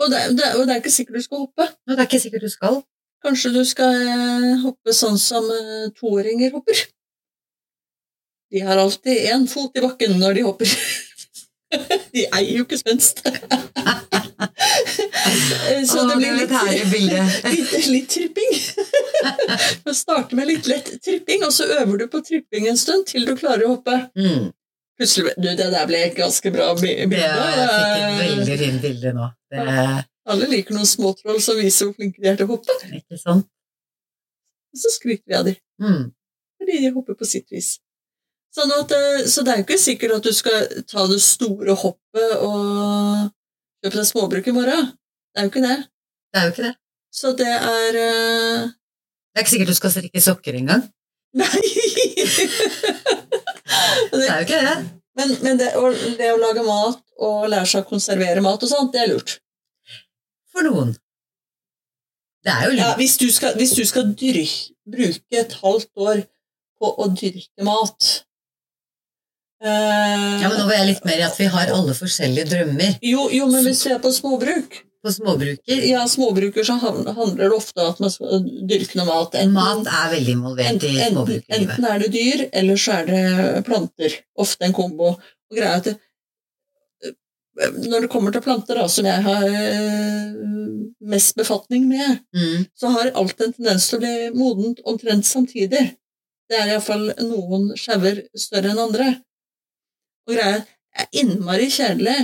[0.02, 1.62] Og, det, det, og det er ikke sikkert du skal hoppe.
[1.62, 2.80] Og det er ikke sikkert du skal.
[3.24, 6.80] Kanskje du skal eh, hoppe sånn som eh, toåringer hopper.
[8.52, 10.66] De har alltid én fot i bakken når de hopper.
[12.14, 13.22] De eier jo ikke spenst.
[15.88, 16.52] Så det blir litt,
[17.52, 18.52] litt, litt tripping.
[19.84, 23.26] Du starter med litt lett tripping, og så øver du på tripping en stund til
[23.28, 23.96] du klarer å hoppe.
[24.18, 24.50] Mm.
[24.98, 27.18] Plutselig Du, det der ble et ganske bra bilde.
[27.18, 29.28] jeg fikk et veldig fint bilde nå.
[29.52, 29.66] Det,
[30.32, 32.76] Alle liker noen småtroll som viser hvor flinke de er til å hoppe.
[32.90, 33.48] ikke sant?
[34.72, 35.58] Og så skryter vi av dem.
[35.82, 36.04] Mm.
[36.60, 37.74] fordi de hopper på sitt vis.
[38.52, 41.76] Sånn at, eh, så det er jo ikke sikkert at du skal ta det store
[41.80, 43.30] hoppet og
[43.80, 44.90] kjøpe deg småbruk i morgen.
[45.32, 45.78] Det er jo ikke det.
[46.32, 46.74] Det er jo ikke det.
[47.12, 48.68] Så det er uh...
[49.32, 50.84] Det er ikke sikkert du skal strikke sokker engang.
[51.36, 51.62] Nei!
[54.12, 54.74] Det er jo ikke det.
[55.16, 55.88] Men, men det, å,
[56.18, 59.38] det å lage mat og lære seg å konservere mat og sånt, det er lurt.
[60.52, 60.92] For noen.
[62.44, 66.22] Det er jo Ja, hvis du skal, hvis du skal dyrke, bruke et halvt år
[66.80, 68.10] på å dyrke mat
[69.62, 72.96] Ja, men nå var jeg litt mer i at vi har alle forskjellige drømmer.
[73.02, 77.52] jo, jo, men hvis ser er på småbruk På småbruker Ja, småbruker så handler det
[77.56, 79.34] ofte om at man skal dyrke noe mat.
[79.54, 81.56] Mat er veldig involvert i småbrukerlivet.
[81.58, 84.18] enten er det dyr, eller så er det planter.
[84.38, 85.16] Ofte en kombo.
[85.50, 85.96] Og greia er at det,
[87.90, 90.30] når det kommer til planter, da, som jeg har eh,
[91.04, 92.62] mest befatning med, Mm.
[92.78, 95.82] så har alt en tendens til å bli modent omtrent samtidig.
[96.48, 99.10] Det er iallfall noen skjauer større enn andre.
[100.28, 102.18] Og greia er, innmari kjedelig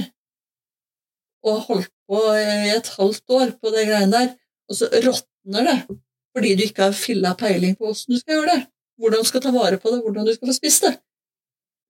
[1.45, 4.31] Og har holdt på i et halvt år på det greiene der,
[4.69, 5.79] og så råtner det
[6.37, 8.67] fordi du ikke har filla peiling på åssen du skal gjøre det.
[9.01, 10.93] Hvordan du skal ta vare på det, hvordan du skal få spist det.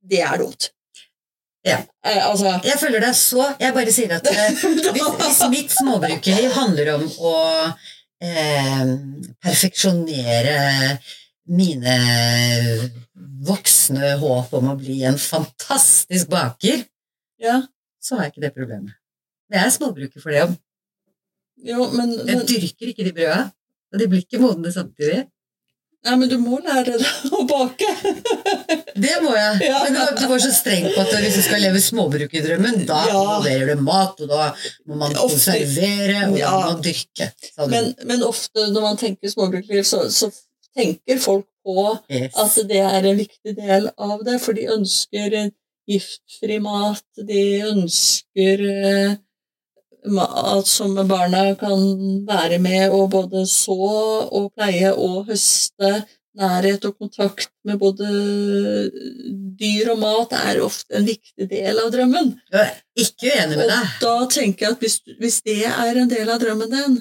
[0.09, 0.71] Det er dumt.
[1.67, 1.79] Ja.
[2.07, 4.61] Eh, altså Jeg følger deg så Jeg bare sier at eh,
[4.95, 7.35] hvis, hvis mitt småbrukerliv handler om å
[8.23, 8.93] eh,
[9.43, 10.59] perfeksjonere
[11.59, 11.97] mine
[13.49, 16.85] voksne håp om å bli en fantastisk baker,
[17.41, 17.61] Ja,
[18.03, 18.95] så har jeg ikke det problemet.
[19.49, 20.55] Men jeg er småbruker for det òg.
[21.97, 23.41] men, Jeg dyrker ikke de brøda,
[23.93, 25.27] og de blir ikke modne samtidig.
[26.07, 27.89] Nei, men du må lære deg å bake.
[28.95, 29.57] Det må jeg.
[29.67, 29.81] Ja.
[29.85, 33.15] Men du var, så streng på at hvis du skal leve småbrukerdrømmen, da Ja.
[33.19, 34.45] involverer du mat, og da
[34.87, 37.31] må man Ofte- konservere, og da må man dyrke.
[37.73, 40.31] Men, men ofte når man tenker småbrukerliv, så, så
[40.77, 42.33] tenker folk på Yes.
[42.37, 45.51] at det er en viktig del av det, for de ønsker eh,
[45.89, 49.17] giftfri mat, de ønsker eh,
[50.09, 51.83] mat som barna kan
[52.29, 55.99] være med og både så og pleie og høste.
[56.39, 58.07] Nærhet og kontakt med både
[59.59, 62.29] dyr og mat er ofte en viktig del av drømmen.
[62.53, 66.13] Jeg er ikke uenig med Og da tenker jeg at hvis, hvis det er en
[66.13, 67.01] del av drømmen din,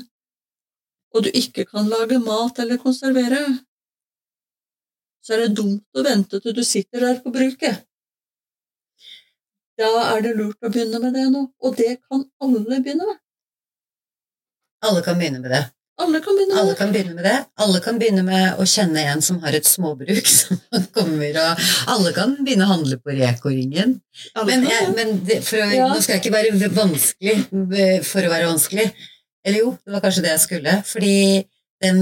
[1.16, 3.41] og du ikke kan lage mat eller konservere,
[5.24, 7.84] så er det dumt å vente til du sitter der på bruket.
[9.78, 13.20] Da er det lurt å begynne med det nå, og det kan alle begynne med.
[14.88, 15.66] Alle kan begynne med det.
[15.97, 17.38] Alle kan begynne med Alle kan begynne med det.
[17.66, 20.60] Alle kan begynne med å kjenne en som har et småbruk som
[20.93, 23.95] kommer, og alle kan begynne å handle på Reko-ringen.
[24.45, 25.88] Men, jeg, men det, å, Ja.
[25.89, 27.38] nå skal jeg ikke være vanskelig
[27.82, 28.88] eh, for å være vanskelig.
[29.47, 30.73] Eller jo, det var kanskje det jeg skulle.
[30.87, 31.17] Fordi
[31.83, 31.99] den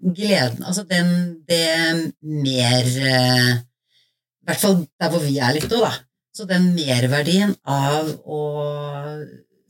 [0.00, 1.08] gleden Altså den
[1.48, 5.94] det mer eh, I hvert fall der hvor vi er litt nå, da.
[6.34, 8.40] Så den merverdien av å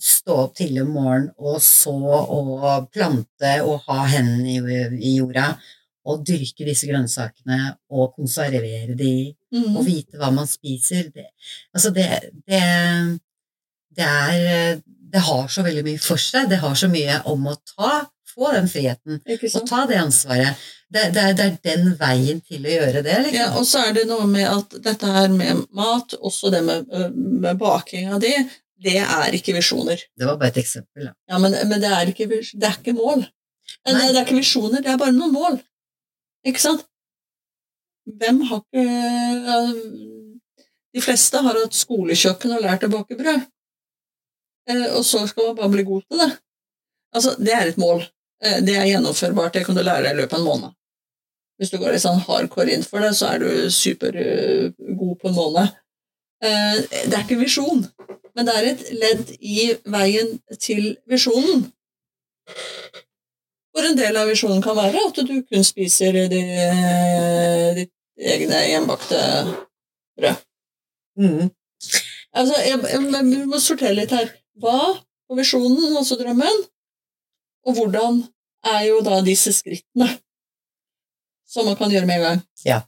[0.01, 5.53] stå opp tidlig om morgenen og så og plante og ha hendene i, i jorda
[6.09, 7.59] og dyrke disse grønnsakene
[7.93, 9.13] og konservere de
[9.55, 9.77] mm.
[9.77, 11.09] og vite hva man spiser.
[11.13, 11.31] Det,
[11.73, 12.09] altså det,
[12.49, 12.65] det,
[13.97, 14.83] det er
[15.15, 16.49] Det har så veldig mye for seg.
[16.51, 18.01] Det har så mye om å ta,
[18.35, 20.65] få den friheten og ta det ansvaret.
[20.95, 23.15] Det, det, det er den veien til å gjøre det.
[23.29, 23.39] Liksom.
[23.39, 26.91] Ja, og så er det noe med at dette her med mat, også det med,
[27.15, 28.35] med baking av det,
[28.85, 30.03] det er ikke visjoner.
[30.19, 31.09] Det var bare et eksempel.
[31.09, 31.15] Da.
[31.31, 33.25] Ja, men, men det, er ikke, det er ikke mål.
[33.87, 34.11] Nei.
[34.11, 35.59] det er ikke visjoner, det er bare noen mål.
[36.45, 36.85] Ikke sant?
[38.05, 38.85] Hvem har ikke
[40.95, 43.47] De fleste har hatt skolekjøkken og lært å bake brød.
[44.71, 46.31] Eh, og så skal man bare bli god til det.
[47.15, 48.03] Altså, det er et mål.
[48.45, 50.77] Eh, det er gjennomførbart, det kan du lære deg i løpet av en måned.
[51.59, 55.39] Hvis du går litt sånn hardcore inn for det, så er du supergod på en
[55.39, 55.77] måned.
[56.45, 57.85] Eh, det er ikke visjon,
[58.35, 61.69] men det er et ledd i veien til visjonen.
[63.75, 69.21] Hvor en del av visjonen kan være at du kun spiser ditt egne hjemmebakte
[70.19, 70.43] brød.
[71.19, 71.51] Mm.
[72.35, 74.31] Altså, jeg, jeg, jeg, må sortere litt her.
[74.63, 74.79] Hva
[75.29, 76.65] på visjonen, altså drømmen,
[77.65, 78.23] og hvordan
[78.65, 80.11] er jo da disse skrittene
[81.49, 82.43] som man kan gjøre med en gang.
[82.67, 82.83] Ja.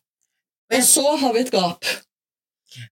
[0.75, 1.85] Og så har vi et gap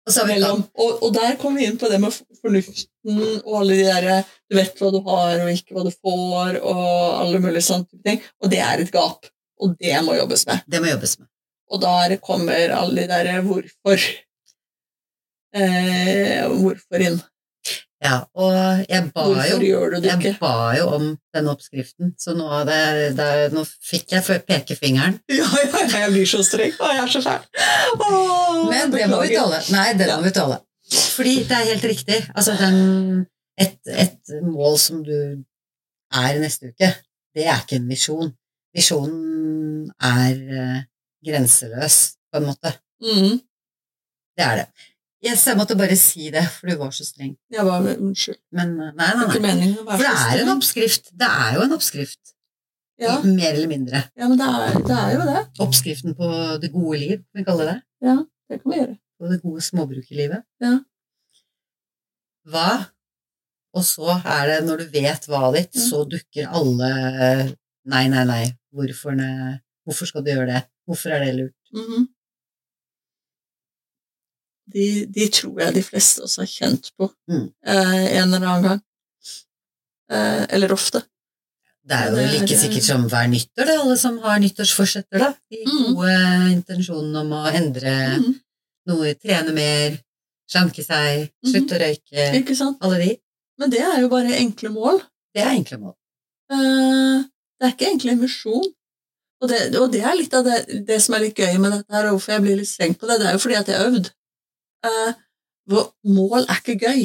[0.06, 3.18] Og så har vi mellom, og, og der kommer vi inn på det med fornuften
[3.42, 6.84] og alle de der Du vet hva du har og ikke hva du får, og
[7.18, 8.22] alle mulige sånne ting.
[8.40, 9.26] Og det er et gap,
[9.60, 10.62] og det må jobbes med.
[10.70, 11.28] Det må jobbes med.
[11.74, 14.06] Og der kommer alle de der hvorfor.
[15.54, 17.20] Eh, hvorfor inn.
[18.04, 18.52] Ja, og
[18.84, 19.60] jeg ba jo
[20.04, 22.80] jeg ba jo om den oppskriften, så nå, det,
[23.16, 25.16] det, nå fikk jeg pekefingeren.
[25.40, 26.74] Ja, ja, jeg blir så streng.
[26.76, 27.46] Å, jeg er så fæl.
[28.68, 29.62] Men det må vi tåle.
[29.72, 30.60] Nei, det må vi tåle.
[31.14, 32.20] Fordi det er helt riktig.
[32.34, 33.24] Altså, den
[33.60, 35.16] et, et mål som du
[36.14, 36.90] er neste uke,
[37.34, 38.32] det er ikke en visjon.
[38.74, 40.80] Visjonen er eh,
[41.24, 41.98] grenseløs,
[42.28, 42.74] på en måte.
[43.02, 43.38] Mm.
[44.34, 44.68] Det er det.
[45.24, 47.32] Yes, jeg måtte bare si det, for du var så streng.
[47.50, 48.36] Jeg var Unnskyld.
[48.52, 49.48] Men eh, nei, nei, er ikke nei.
[49.54, 51.10] meningen å For det er en oppskrift.
[51.16, 52.20] Det er jo en oppskrift.
[53.00, 54.04] Ja, Mer eller mindre.
[54.20, 55.40] ja men det er, det er jo det.
[55.64, 56.28] Oppskriften på
[56.62, 57.78] det gode liv, kan vi kalle det.
[58.06, 58.18] Ja,
[58.52, 58.96] Det kan vi gjøre.
[59.18, 60.44] På det gode småbrukerlivet.
[60.62, 60.74] Ja.
[62.52, 62.68] Hva?
[63.74, 65.80] Og så er det, når du vet hva ditt, Ja.
[65.88, 68.44] så dukker alle Nei, nei, nei.
[68.72, 69.60] Hvorfor, ne?
[69.84, 70.62] Hvorfor skal du gjøre det?
[70.88, 71.56] Hvorfor er det lurt?
[71.74, 72.06] Mhm.
[74.72, 77.48] De, de tror jeg de fleste også har kjent på Mm.
[77.66, 78.80] eh, en eller annen gang.
[80.12, 81.02] Eh, eller ofte.
[81.84, 85.34] Det er jo like sikkert som hver nyttår, det, alle som har nyttårsforsetter, da.
[85.52, 85.94] De Mm.
[85.94, 86.14] gode
[86.54, 88.30] intensjonene om å endre mm.
[88.88, 89.98] noe, trene mer,
[90.48, 92.78] slanke seg, slutte å røyke, Ikke sant?
[92.80, 93.10] alle de.
[93.58, 95.02] Men det er jo bare enkle mål.
[95.34, 95.94] Det er enkle mål.
[96.52, 97.24] Eh,
[97.60, 98.64] det er ikke egentlig en misjon.
[99.42, 101.92] Og det, og det er litt av det, det som er litt gøy med dette,
[101.92, 103.76] her, og hvorfor jeg blir litt streng på det, det er jo fordi at jeg
[103.76, 104.10] har øvd.
[105.70, 107.04] Hvor mål er ikke gøy.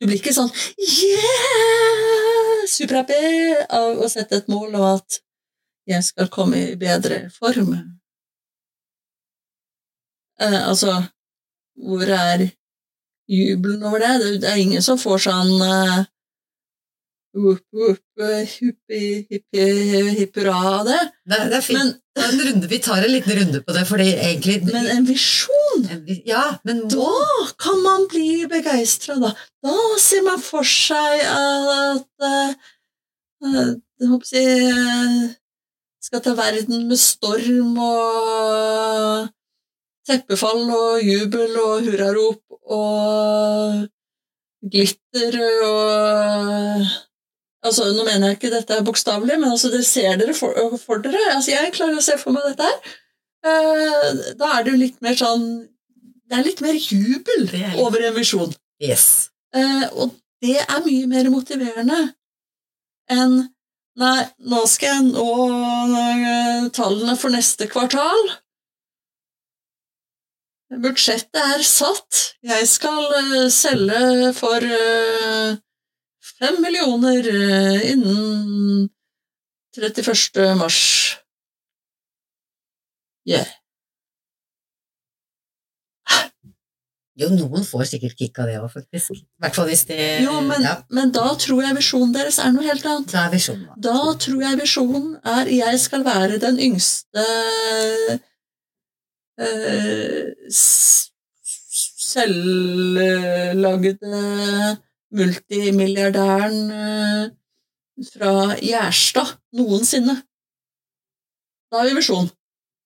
[0.00, 0.50] Du blir ikke sånn
[0.82, 5.20] yeah, superhappy av å sette et mål og at
[5.88, 7.70] jeg skal komme i bedre form.
[10.42, 10.96] Uh, altså,
[11.78, 12.48] hvor er
[13.30, 14.40] jubelen over det?
[14.42, 16.04] Det, er ingen som får sånn eh,
[17.34, 19.00] Whoop, whoop, eh, hippi,
[20.18, 21.00] hipp hurra av det.
[21.26, 21.78] Det, er- det er fint.
[21.82, 25.80] Men, en runde, vi tar en liten runde på det, fordi egentlig men en visjon
[26.28, 27.08] Ja, men Da
[27.58, 29.32] kan man bli begeistra, da.
[29.66, 32.54] Da ser man for seg at eh,
[33.48, 33.72] eh,
[34.04, 35.16] jeg si eh,
[36.06, 39.26] skal ta verden med storm og
[40.06, 42.42] teppefall og jubel og hurrarop
[42.78, 43.88] og
[44.70, 46.86] glitter og
[47.64, 50.52] Altså, Nå mener jeg ikke dette er bokstavelig, men altså, det ser dere for,
[50.82, 51.20] for dere.
[51.34, 52.98] Altså, Jeg klarer å se for meg dette her.
[53.44, 55.42] Eh, da er det jo litt mer sånn
[56.24, 58.54] Det er litt mer jubel litt- over en visjon.
[58.80, 59.30] Yes.
[59.54, 61.98] Eh, og det er mye mer motiverende
[63.12, 63.42] enn
[63.96, 65.24] Nei, nå skal jeg nå
[66.00, 68.24] eh, tallene for neste kvartal.
[70.82, 72.22] Budsjettet er satt.
[72.42, 73.04] Jeg skal
[73.54, 74.66] selge for
[76.38, 78.88] fem millioner eh, innen
[79.76, 80.56] 31.
[80.60, 80.80] mars.
[83.26, 83.48] Yeah.
[87.14, 89.12] Jo, noen får sikkert kick av det òg, faktisk.
[89.14, 92.50] I hvert fall hvis det Jo, men, ja, men da tror jeg visjonen deres er
[92.50, 93.12] noe helt annet.
[93.14, 93.74] Da er visjonen da.
[93.86, 97.24] Da tror jeg visjonen er jeg skal være den yngste
[99.38, 101.06] øh, s-
[102.10, 103.94] selvlagde
[105.14, 107.24] multimilliardæren eh,
[108.12, 110.16] fra Gjerstad noensinne.
[111.70, 112.30] Da har vi visjon.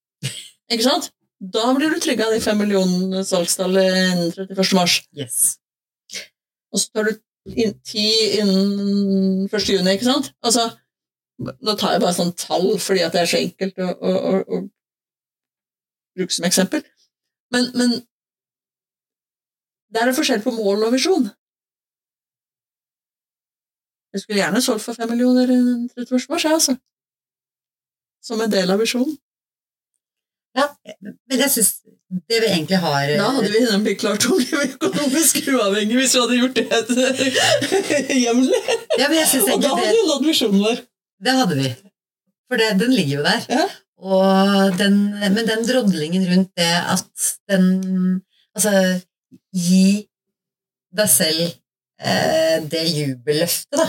[0.72, 1.12] Ikke sant?
[1.38, 4.74] Da blir du trygga de fem millionene salgstallet innen 31.
[4.74, 4.98] mars.
[5.14, 5.58] Yes.
[6.72, 7.12] Og så tar du
[7.86, 8.06] ti
[8.40, 9.68] innen 1.
[9.70, 10.32] juni, ikke sant?
[10.44, 10.66] Altså,
[11.38, 14.58] nå tar jeg bare sånn tall fordi at det er så enkelt å, å, å,
[14.58, 14.60] å
[16.18, 16.82] bruke som eksempel.
[17.54, 17.94] Men, men
[19.94, 21.30] det er forskjell på mål og visjon.
[24.18, 26.26] Jeg skulle gjerne solgt for fem millioner innen 31.
[26.32, 26.74] mars, jeg, altså.
[28.24, 29.14] Som en del av visjonen.
[30.58, 30.64] Ja,
[31.04, 31.68] men jeg syns
[32.26, 36.38] det vi egentlig har Da hadde vi nemlig klart bli økonomisk uavhengig hvis vi hadde
[36.38, 36.64] gjort det
[38.24, 38.62] jevnlig.
[38.98, 40.80] Ja, Og da hadde vi nådd visjonen vår.
[41.24, 41.74] det hadde vi.
[42.48, 43.46] For det, den ligger jo der.
[43.52, 43.68] Ja.
[44.80, 44.98] Den,
[45.34, 48.22] men den drodlingen rundt det at den
[48.58, 48.70] Altså,
[49.54, 50.08] gi
[50.98, 51.42] deg selv
[52.02, 53.84] eh, det jubelløftet, da.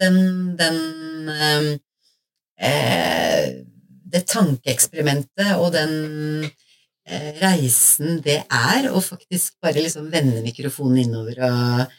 [0.00, 0.16] Den,
[0.58, 0.78] den
[1.28, 1.66] eh,
[2.68, 3.48] eh,
[4.10, 5.92] Det tankeeksperimentet og den
[7.06, 11.98] eh, reisen det er å faktisk bare liksom vende mikrofonen innover og,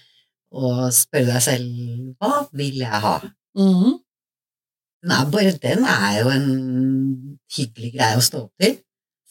[0.52, 1.70] og spørre deg selv
[2.20, 3.20] hva vil jeg ha?
[3.58, 4.00] Mm -hmm.
[5.02, 6.50] Nei, bare den er jo en
[7.56, 8.76] hyggelig greie å stå opp til.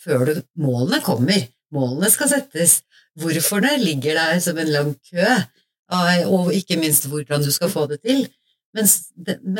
[0.03, 1.47] Før du, målene kommer.
[1.71, 2.81] Målene skal settes.
[3.21, 5.27] Hvorfor det ligger der som en lang kø,
[6.31, 8.27] og ikke minst hvordan du skal få det til.
[8.73, 8.87] Men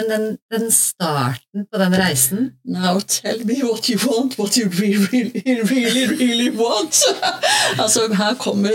[0.09, 5.43] den, den starten på den reisen Now tell me what you want, what you really,
[5.65, 6.95] really, really, want.
[7.83, 8.71] altså, her kommer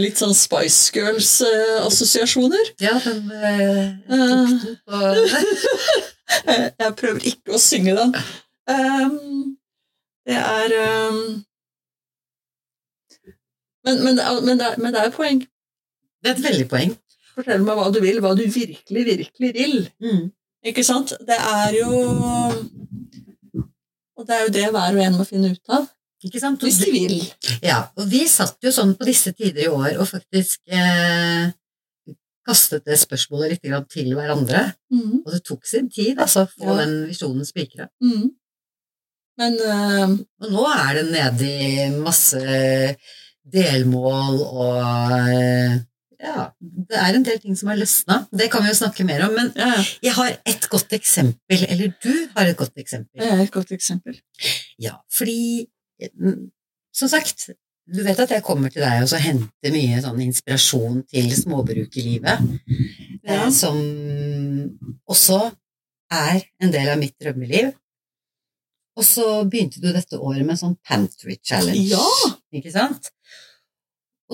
[0.00, 2.72] litt sånn Spice Girls-assosiasjoner.
[2.80, 5.02] Ja, den eh, tok du på
[6.80, 8.16] Jeg prøver ikke å synge den.
[8.64, 9.56] Um,
[10.24, 11.44] det er um,
[13.84, 15.44] men, men, men, det er, men det er poeng.
[16.24, 16.96] Det er et veldig poeng.
[17.34, 19.76] Fortell meg hva du vil, hva du virkelig, virkelig vil.
[20.04, 20.24] Mm.
[20.70, 21.12] Ikke sant?
[21.26, 21.90] Det er jo
[24.14, 25.88] Og det er jo det hver og en må finne ut av.
[26.24, 26.62] Ikke sant?
[26.64, 27.18] Hvis de vil.
[27.66, 31.50] Ja, og vi satt jo sånn på disse tider i år og faktisk eh,
[32.46, 34.62] kastet det spørsmålet litt grann til hverandre.
[34.94, 35.18] Mm.
[35.24, 36.78] Og det tok sin tid, altså, å få Ja.
[36.84, 37.90] den visjonen spikra.
[38.00, 38.30] Mm.
[39.42, 40.14] Men eh,
[40.46, 42.40] Og nå er det nede i masse
[43.44, 45.76] delmål og eh,
[46.24, 46.44] Ja,
[46.88, 48.22] det er en del ting som har løsna.
[48.32, 49.34] Det kan vi jo snakke mer om.
[49.36, 49.74] Men ja,
[50.06, 53.20] jeg har et godt eksempel, eller du har et godt eksempel.
[53.20, 54.16] Jeg er et godt eksempel.
[54.80, 55.66] Ja, fordi
[56.16, 56.50] mm,
[56.94, 57.50] Som sagt,
[57.94, 62.44] du vet at jeg kommer til deg og så henter mye sånn inspirasjon til småbrukerlivet,
[63.24, 63.40] Ja.
[63.44, 63.76] eh, som
[65.10, 65.40] også
[66.14, 67.72] er en del av mitt drømmeliv.
[68.96, 71.88] Og så begynte du dette året med en sånn pantry challenge.
[71.90, 72.06] Ja!
[72.54, 73.10] Ikke sant?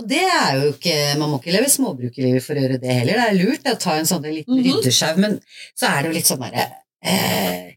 [0.00, 3.20] Og det er jo ikke Man må ikke leve småbrukerlivet for å gjøre det heller.
[3.20, 4.68] Det er lurt det, å ta en sånn en liten -hmm.
[4.68, 5.36] ryddesjau, men
[5.76, 6.66] så er det jo litt sånn derre
[7.04, 7.76] eh,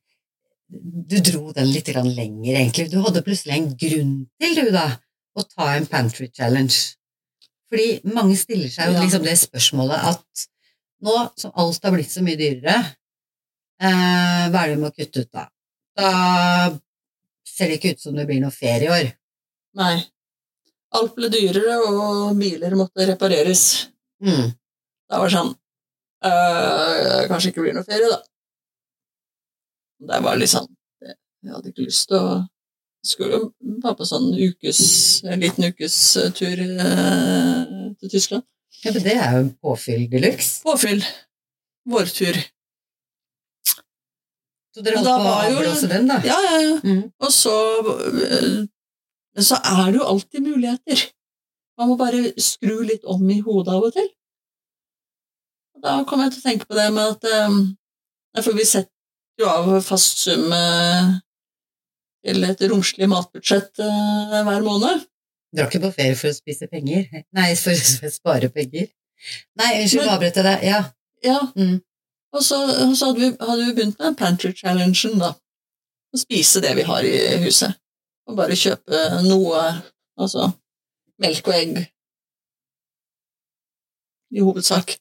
[1.09, 2.89] Du dro den litt lenger, egentlig.
[2.89, 4.87] Du hadde plutselig en grunn til, du, da,
[5.35, 6.95] å ta en pantry challenge.
[7.69, 9.03] Fordi mange stiller seg jo Ja.
[9.03, 10.47] liksom det spørsmålet at
[11.03, 12.95] nå som alt har blitt så mye dyrere,
[13.81, 15.47] eh, hva er det vi må kutte ut da?
[15.97, 16.79] Da
[17.45, 19.13] ser det ikke ut som det blir noe ferie i år.
[19.77, 19.95] Nei.
[20.93, 23.63] Alt ble dyrere, og biler måtte repareres.
[24.23, 24.53] Mm.
[25.09, 28.21] Da var det sånn øh, Kanskje ikke blir noe ferie, da.
[30.03, 30.69] Det var litt sånn
[31.03, 32.37] Jeg hadde ikke lyst til å
[33.03, 33.49] Skulle jo
[33.83, 34.79] på sånn ukes,
[35.27, 38.45] en liten ukestur øh, til Tyskland.
[38.79, 40.61] Ja, men det er jo påfyll de luxe.
[40.63, 41.03] Påfyll.
[41.91, 42.39] Vårtur.
[44.73, 46.21] Så dere holdt på å avblåse den, da?
[46.23, 46.77] Ja, ja, ja.
[46.79, 47.03] Mm.
[47.19, 48.63] Og så øh,
[49.33, 51.03] Men så er det jo alltid muligheter.
[51.79, 54.09] Man må bare skru litt om i hodet av og til.
[55.73, 57.61] Og Da kom jeg til å tenke på det med at um,
[58.43, 61.07] For vi setter jo av fast sum eh,
[62.23, 65.07] til et romslig matbudsjett eh, hver måned.
[65.53, 67.07] Drar ikke på ferie for å spise penger?
[67.33, 68.91] Nei, for å spare penger.
[69.57, 70.67] Nei, unnskyld, avbrøt jeg deg.
[70.69, 70.83] Ja.
[71.25, 71.81] Ja, Mm.
[72.33, 72.57] Og så,
[72.97, 75.35] så hadde, vi, hadde vi begynt med Pantry Challengen, da.
[76.13, 77.11] Å spise det vi har i
[77.43, 77.77] huset.
[78.29, 79.63] Og bare kjøpe noe,
[80.19, 80.49] altså
[81.23, 81.81] melk og egg.
[84.33, 84.95] I hovedsak.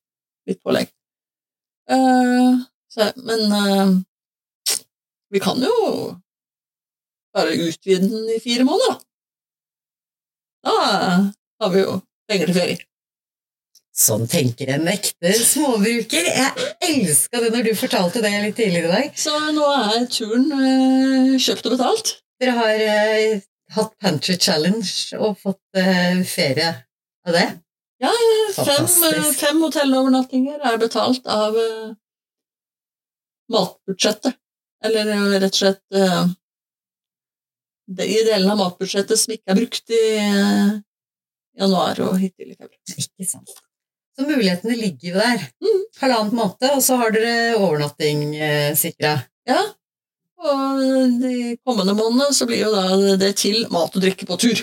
[0.49, 0.91] Litt pålegg.
[1.91, 3.95] Uh, så, men uh,
[5.33, 5.75] vi kan jo
[7.33, 9.09] bare utvide den i fire måneder, da.
[10.63, 12.83] Da har vi jo penger til ferie.
[13.93, 16.29] Sånn tenker en ekte småbruker.
[16.33, 19.19] Jeg elska det når du fortalte det litt tidligere i dag.
[19.21, 22.13] Så nå er turen eh, kjøpt og betalt.
[22.43, 23.41] Dere har eh,
[23.77, 26.73] hatt Pantry Challenge og fått eh, ferie
[27.23, 27.49] av det.
[28.57, 31.93] Fem, eh, fem hotellovernattinger er betalt av eh,
[33.53, 34.35] matbudsjettet.
[34.83, 36.33] Eller eh, rett og slett eh,
[37.95, 40.73] de delene av matbudsjettet som ikke er brukt i eh,
[41.63, 42.81] januar og hittil i februar.
[42.97, 43.55] Ikke sant.
[44.19, 45.47] Så mulighetene ligger jo der.
[45.63, 45.79] Mm.
[46.01, 49.15] Halvannen måned, og så har dere overnatting eh, sikra.
[49.47, 49.63] Ja,
[50.43, 54.63] og de kommende månedene så blir jo da det til mat og drikke på tur.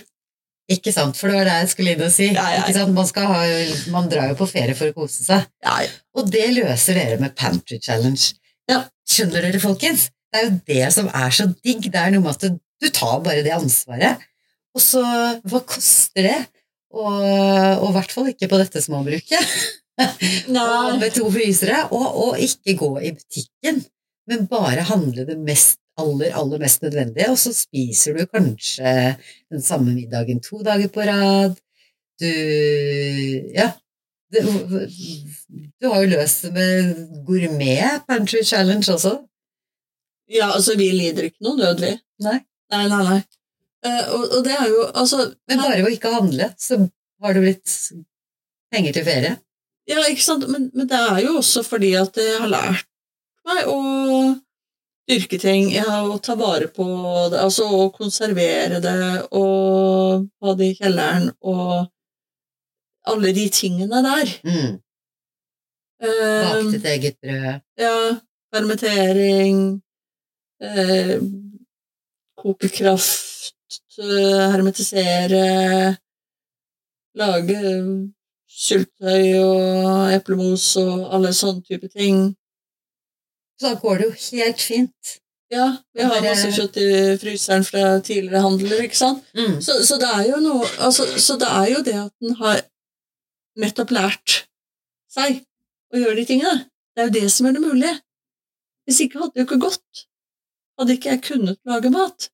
[0.70, 2.28] Ikke sant, for det var det jeg skulle inn og si.
[2.30, 2.66] Ja, ja, ja.
[2.68, 2.94] Ikke sant?
[2.94, 3.40] Man, skal ha,
[3.94, 5.48] man drar jo på ferie for å kose seg.
[5.66, 5.94] Ja, ja.
[6.20, 8.36] Og det løser dere med Pantry Challenge.
[8.70, 8.84] Ja.
[9.10, 10.10] Skjønner dere, folkens?
[10.30, 11.88] Det er jo det som er så digg.
[11.90, 14.22] Det er noe med at du tar bare det ansvaret.
[14.78, 15.02] Og så,
[15.50, 16.38] hva koster det?
[16.94, 19.54] Og, og i hvert fall ikke på dette småbruket.
[20.00, 21.82] Og med to frysere.
[21.92, 23.82] Og, og ikke gå i butikken,
[24.30, 28.94] men bare handle det mest, aller, aller mest nødvendige, og så spiser du kanskje
[29.52, 31.58] den samme middagen to dager på rad.
[32.22, 32.32] Du
[33.56, 33.72] Ja.
[34.30, 34.38] Du,
[35.82, 39.16] du har jo løst det med gourmet pantry challenge også.
[40.30, 41.96] Ja, altså, vi lider ikke noe vi.
[42.22, 42.38] Nei.
[42.70, 43.20] Nei, nei, nei.
[43.82, 46.78] Uh, og, og det er jo altså Men bare ved å ikke handle, så
[47.24, 47.76] har det blitt
[48.70, 49.38] penger til ferie.
[49.90, 52.89] Ja, ikke sant, men, men det er jo også fordi at jeg har lært
[53.48, 53.80] meg å
[55.10, 56.86] dyrke ting, ja, å ta vare på
[57.32, 59.00] det, altså å konservere det,
[59.32, 61.90] og ha det i kjelleren, og
[63.10, 64.34] alle de tingene der.
[64.46, 64.78] Mm.
[66.00, 67.62] Bake ditt eget brød.
[67.82, 67.96] ja,
[68.54, 69.82] permittering,
[70.62, 71.18] eh,
[72.38, 75.98] koke kraft, eh, hermetisere,
[77.16, 77.60] lage
[78.50, 82.36] syltetøy og eplemos og alle sånne type ting.
[83.60, 85.16] Så da går det jo helt fint.
[85.52, 85.66] Ja,
[85.98, 86.90] vi har masse kjøtt i
[87.20, 89.24] fryseren fra tidligere handler, ikke sant?
[89.34, 89.58] Mm.
[89.66, 92.62] Så, så det er jo noe altså, Så det er jo det at den har
[93.60, 94.36] nettopp lært
[95.10, 95.42] seg
[95.90, 96.68] å gjøre de tingene.
[96.94, 97.96] Det er jo det som er det mulige.
[98.86, 100.04] Hvis ikke hadde det jo ikke gått.
[100.80, 102.30] Hadde ikke jeg kunnet lage mat.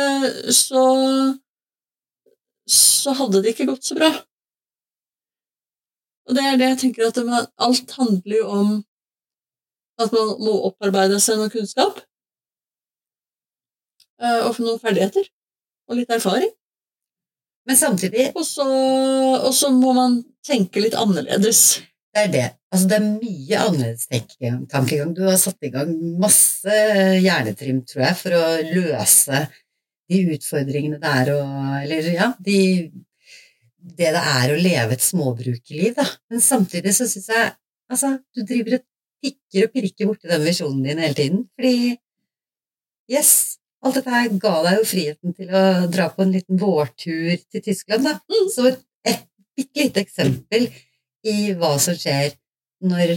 [0.00, 0.86] Eh, så
[2.68, 4.10] så hadde det ikke gått så bra.
[6.28, 8.72] Og det er det jeg tenker at det, alt handler jo om
[9.98, 11.98] at man må opparbeide seg noe kunnskap
[14.22, 15.26] eh, og få noen ferdigheter
[15.88, 16.50] og litt erfaring.
[17.68, 21.82] Men samtidig Og så, og så må man tenke litt annerledes.
[22.14, 22.46] Det er det.
[22.72, 24.06] Altså, det er mye annerledes
[24.72, 25.12] tankegang.
[25.16, 26.78] Du har satt i gang masse
[27.20, 29.42] hjernetrim, tror jeg, for å løse
[30.08, 31.40] de utfordringene det er å
[31.82, 32.58] Eller ja, de,
[33.98, 36.06] det det er å leve et småbrukerliv, da.
[36.32, 37.56] Men samtidig så syns jeg
[37.88, 38.82] Altså, du driver og
[39.24, 41.96] tikker og pirker borti den visjonen din hele tiden, fordi
[43.08, 47.38] Yes, alt dette her ga deg jo friheten til å dra på en liten vårtur
[47.48, 48.18] til Tyskland, da.
[48.28, 48.48] Mm.
[48.52, 49.22] Så et, et
[49.56, 50.66] bitte lite eksempel
[51.24, 52.34] i hva som skjer
[52.84, 53.14] når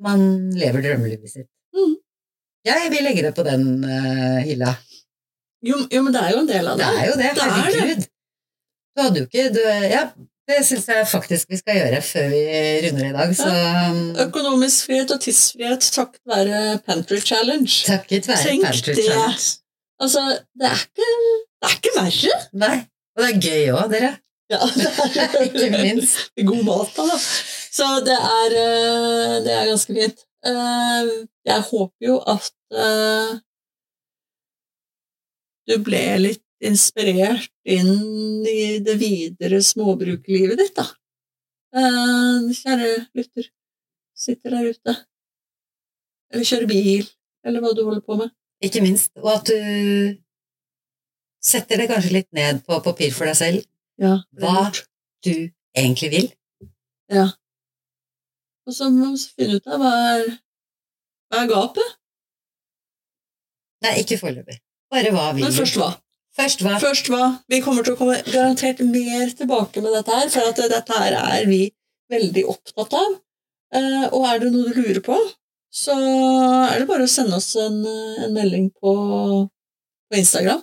[0.00, 0.24] man
[0.56, 1.48] lever drømmelivet sitt.
[1.76, 1.98] Mm.
[2.70, 4.72] Jeg vil legge det på den uh, hylla.
[5.66, 6.98] Jo, jo, men det er jo en del av Det det.
[7.02, 7.60] er jo det, Det er det.
[7.60, 8.08] herregud.
[8.96, 9.60] Du hadde jo ikke du,
[9.92, 10.02] Ja,
[10.48, 12.42] det syns jeg faktisk vi skal gjøre før vi
[12.84, 13.88] runder i dag, så Ja.
[14.26, 17.72] Økonomisk frihet og tidsfrihet takket være Pantry Challenge.
[17.86, 19.04] takket være Tenk Pantry det.
[19.04, 19.48] Challenge.
[20.00, 20.22] Altså,
[20.60, 21.10] det er ikke,
[21.58, 22.38] det er ikke verre.
[22.64, 22.76] Nei.
[23.16, 24.12] Og det er gøy òg, dere.
[24.48, 26.30] Ja, det Ikke er minst.
[26.46, 27.02] god mat, da.
[27.10, 27.18] da.
[27.78, 30.22] Så det er, eh, det er ganske fint.
[30.46, 31.10] Eh,
[31.48, 33.34] Jeg håper jo at eh,
[35.68, 40.86] du ble litt inspirert inn i det videre småbrukerlivet ditt, da.
[41.78, 43.50] Eh, Kjære lytter,
[44.18, 44.94] sitter der ute.
[46.32, 47.06] Eller kjører bil,
[47.46, 48.32] eller hva du holder på med.
[48.64, 49.12] Ikke minst.
[49.22, 50.18] Og at du
[51.44, 53.68] setter det kanskje litt ned på papir for deg selv.
[53.98, 54.68] Ja, Hva
[55.26, 55.32] du
[55.76, 56.26] egentlig vil.
[57.10, 57.28] Ja.
[58.68, 60.26] Og så må vi finne ut av hva er,
[61.30, 61.94] hva er gapet.
[63.86, 64.58] Nei, ikke foreløpig.
[64.92, 65.92] Bare hva vil Men først hva?
[66.38, 66.76] Først hva?
[66.82, 67.24] Først hva?
[67.50, 71.16] Vi kommer til å komme garantert mer tilbake med dette her, for at dette her
[71.18, 71.64] er vi
[72.12, 73.16] veldig opptatt av.
[73.74, 75.18] Eh, og er det noe du lurer på,
[75.74, 78.92] så er det bare å sende oss en, eh, en melding på,
[80.08, 80.62] på Instagram.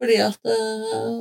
[0.00, 1.20] Fordi at eh,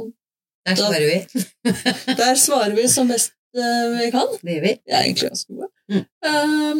[0.67, 1.43] Der svarer vi.
[2.23, 4.33] der svarer vi som best eh, vi kan.
[4.41, 4.73] Det gjør vi.
[4.81, 5.69] Vi er egentlig ganske gode.
[5.89, 6.05] Mm.
[6.25, 6.73] Eh,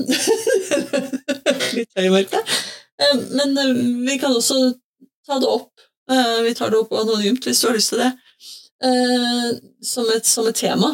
[1.77, 2.57] litt høy i mørket.
[2.99, 3.73] Eh, men eh,
[4.09, 4.59] vi kan også
[5.27, 5.88] ta det opp.
[6.09, 8.11] Eh, vi tar det opp anonymt hvis du har lyst til det.
[8.83, 9.49] Eh,
[9.85, 10.93] som, et, som et tema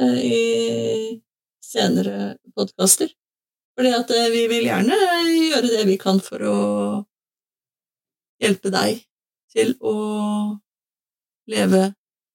[0.00, 1.22] eh, i
[1.62, 3.10] senere podkaster.
[3.78, 4.96] Fordi at vi vil gjerne
[5.28, 6.56] gjøre det vi kan for å
[8.42, 9.04] hjelpe deg
[9.54, 9.94] til å
[11.48, 11.84] leve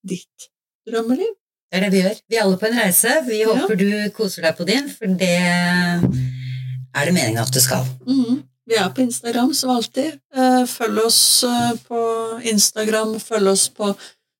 [0.08, 0.48] ditt
[0.88, 1.34] drømmeliv.
[1.74, 2.18] Det er det vi gjør.
[2.30, 3.12] Vi er alle på en reise.
[3.28, 3.50] Vi Ja.
[3.50, 7.84] håper du koser deg på din, for det er det meningen at du skal.
[8.08, 8.44] Mhm.
[8.70, 10.20] Vi er på Instagram som alltid.
[10.36, 12.00] Eh, Følg oss eh, på
[12.48, 13.90] Instagram, følg oss på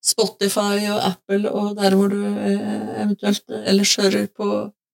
[0.04, 4.48] Spotify og Apple og der hvor du eh, eventuelt ellers hører på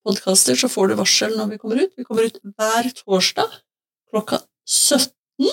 [0.05, 1.93] podkaster, så får du varsel når vi kommer ut.
[1.97, 3.57] Vi kommer ut hver torsdag
[4.09, 5.49] klokka 17.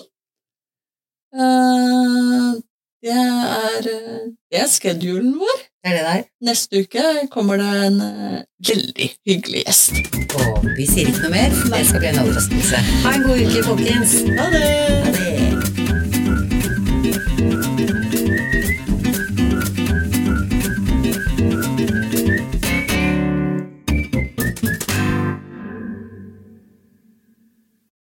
[1.37, 2.53] Eh,
[3.07, 3.83] Det er,
[4.51, 5.59] det er schedulen vår.
[5.87, 6.23] Det er det der.
[6.47, 9.93] Neste uke kommer det en eh, veldig hyggelig gjest.
[10.35, 12.83] Og vi sier ikke noe mer, for det skal bli en overraskelse.
[13.07, 14.19] Ha en god uke, folkens.
[14.35, 14.67] Ha det!
[15.07, 15.36] Ha det.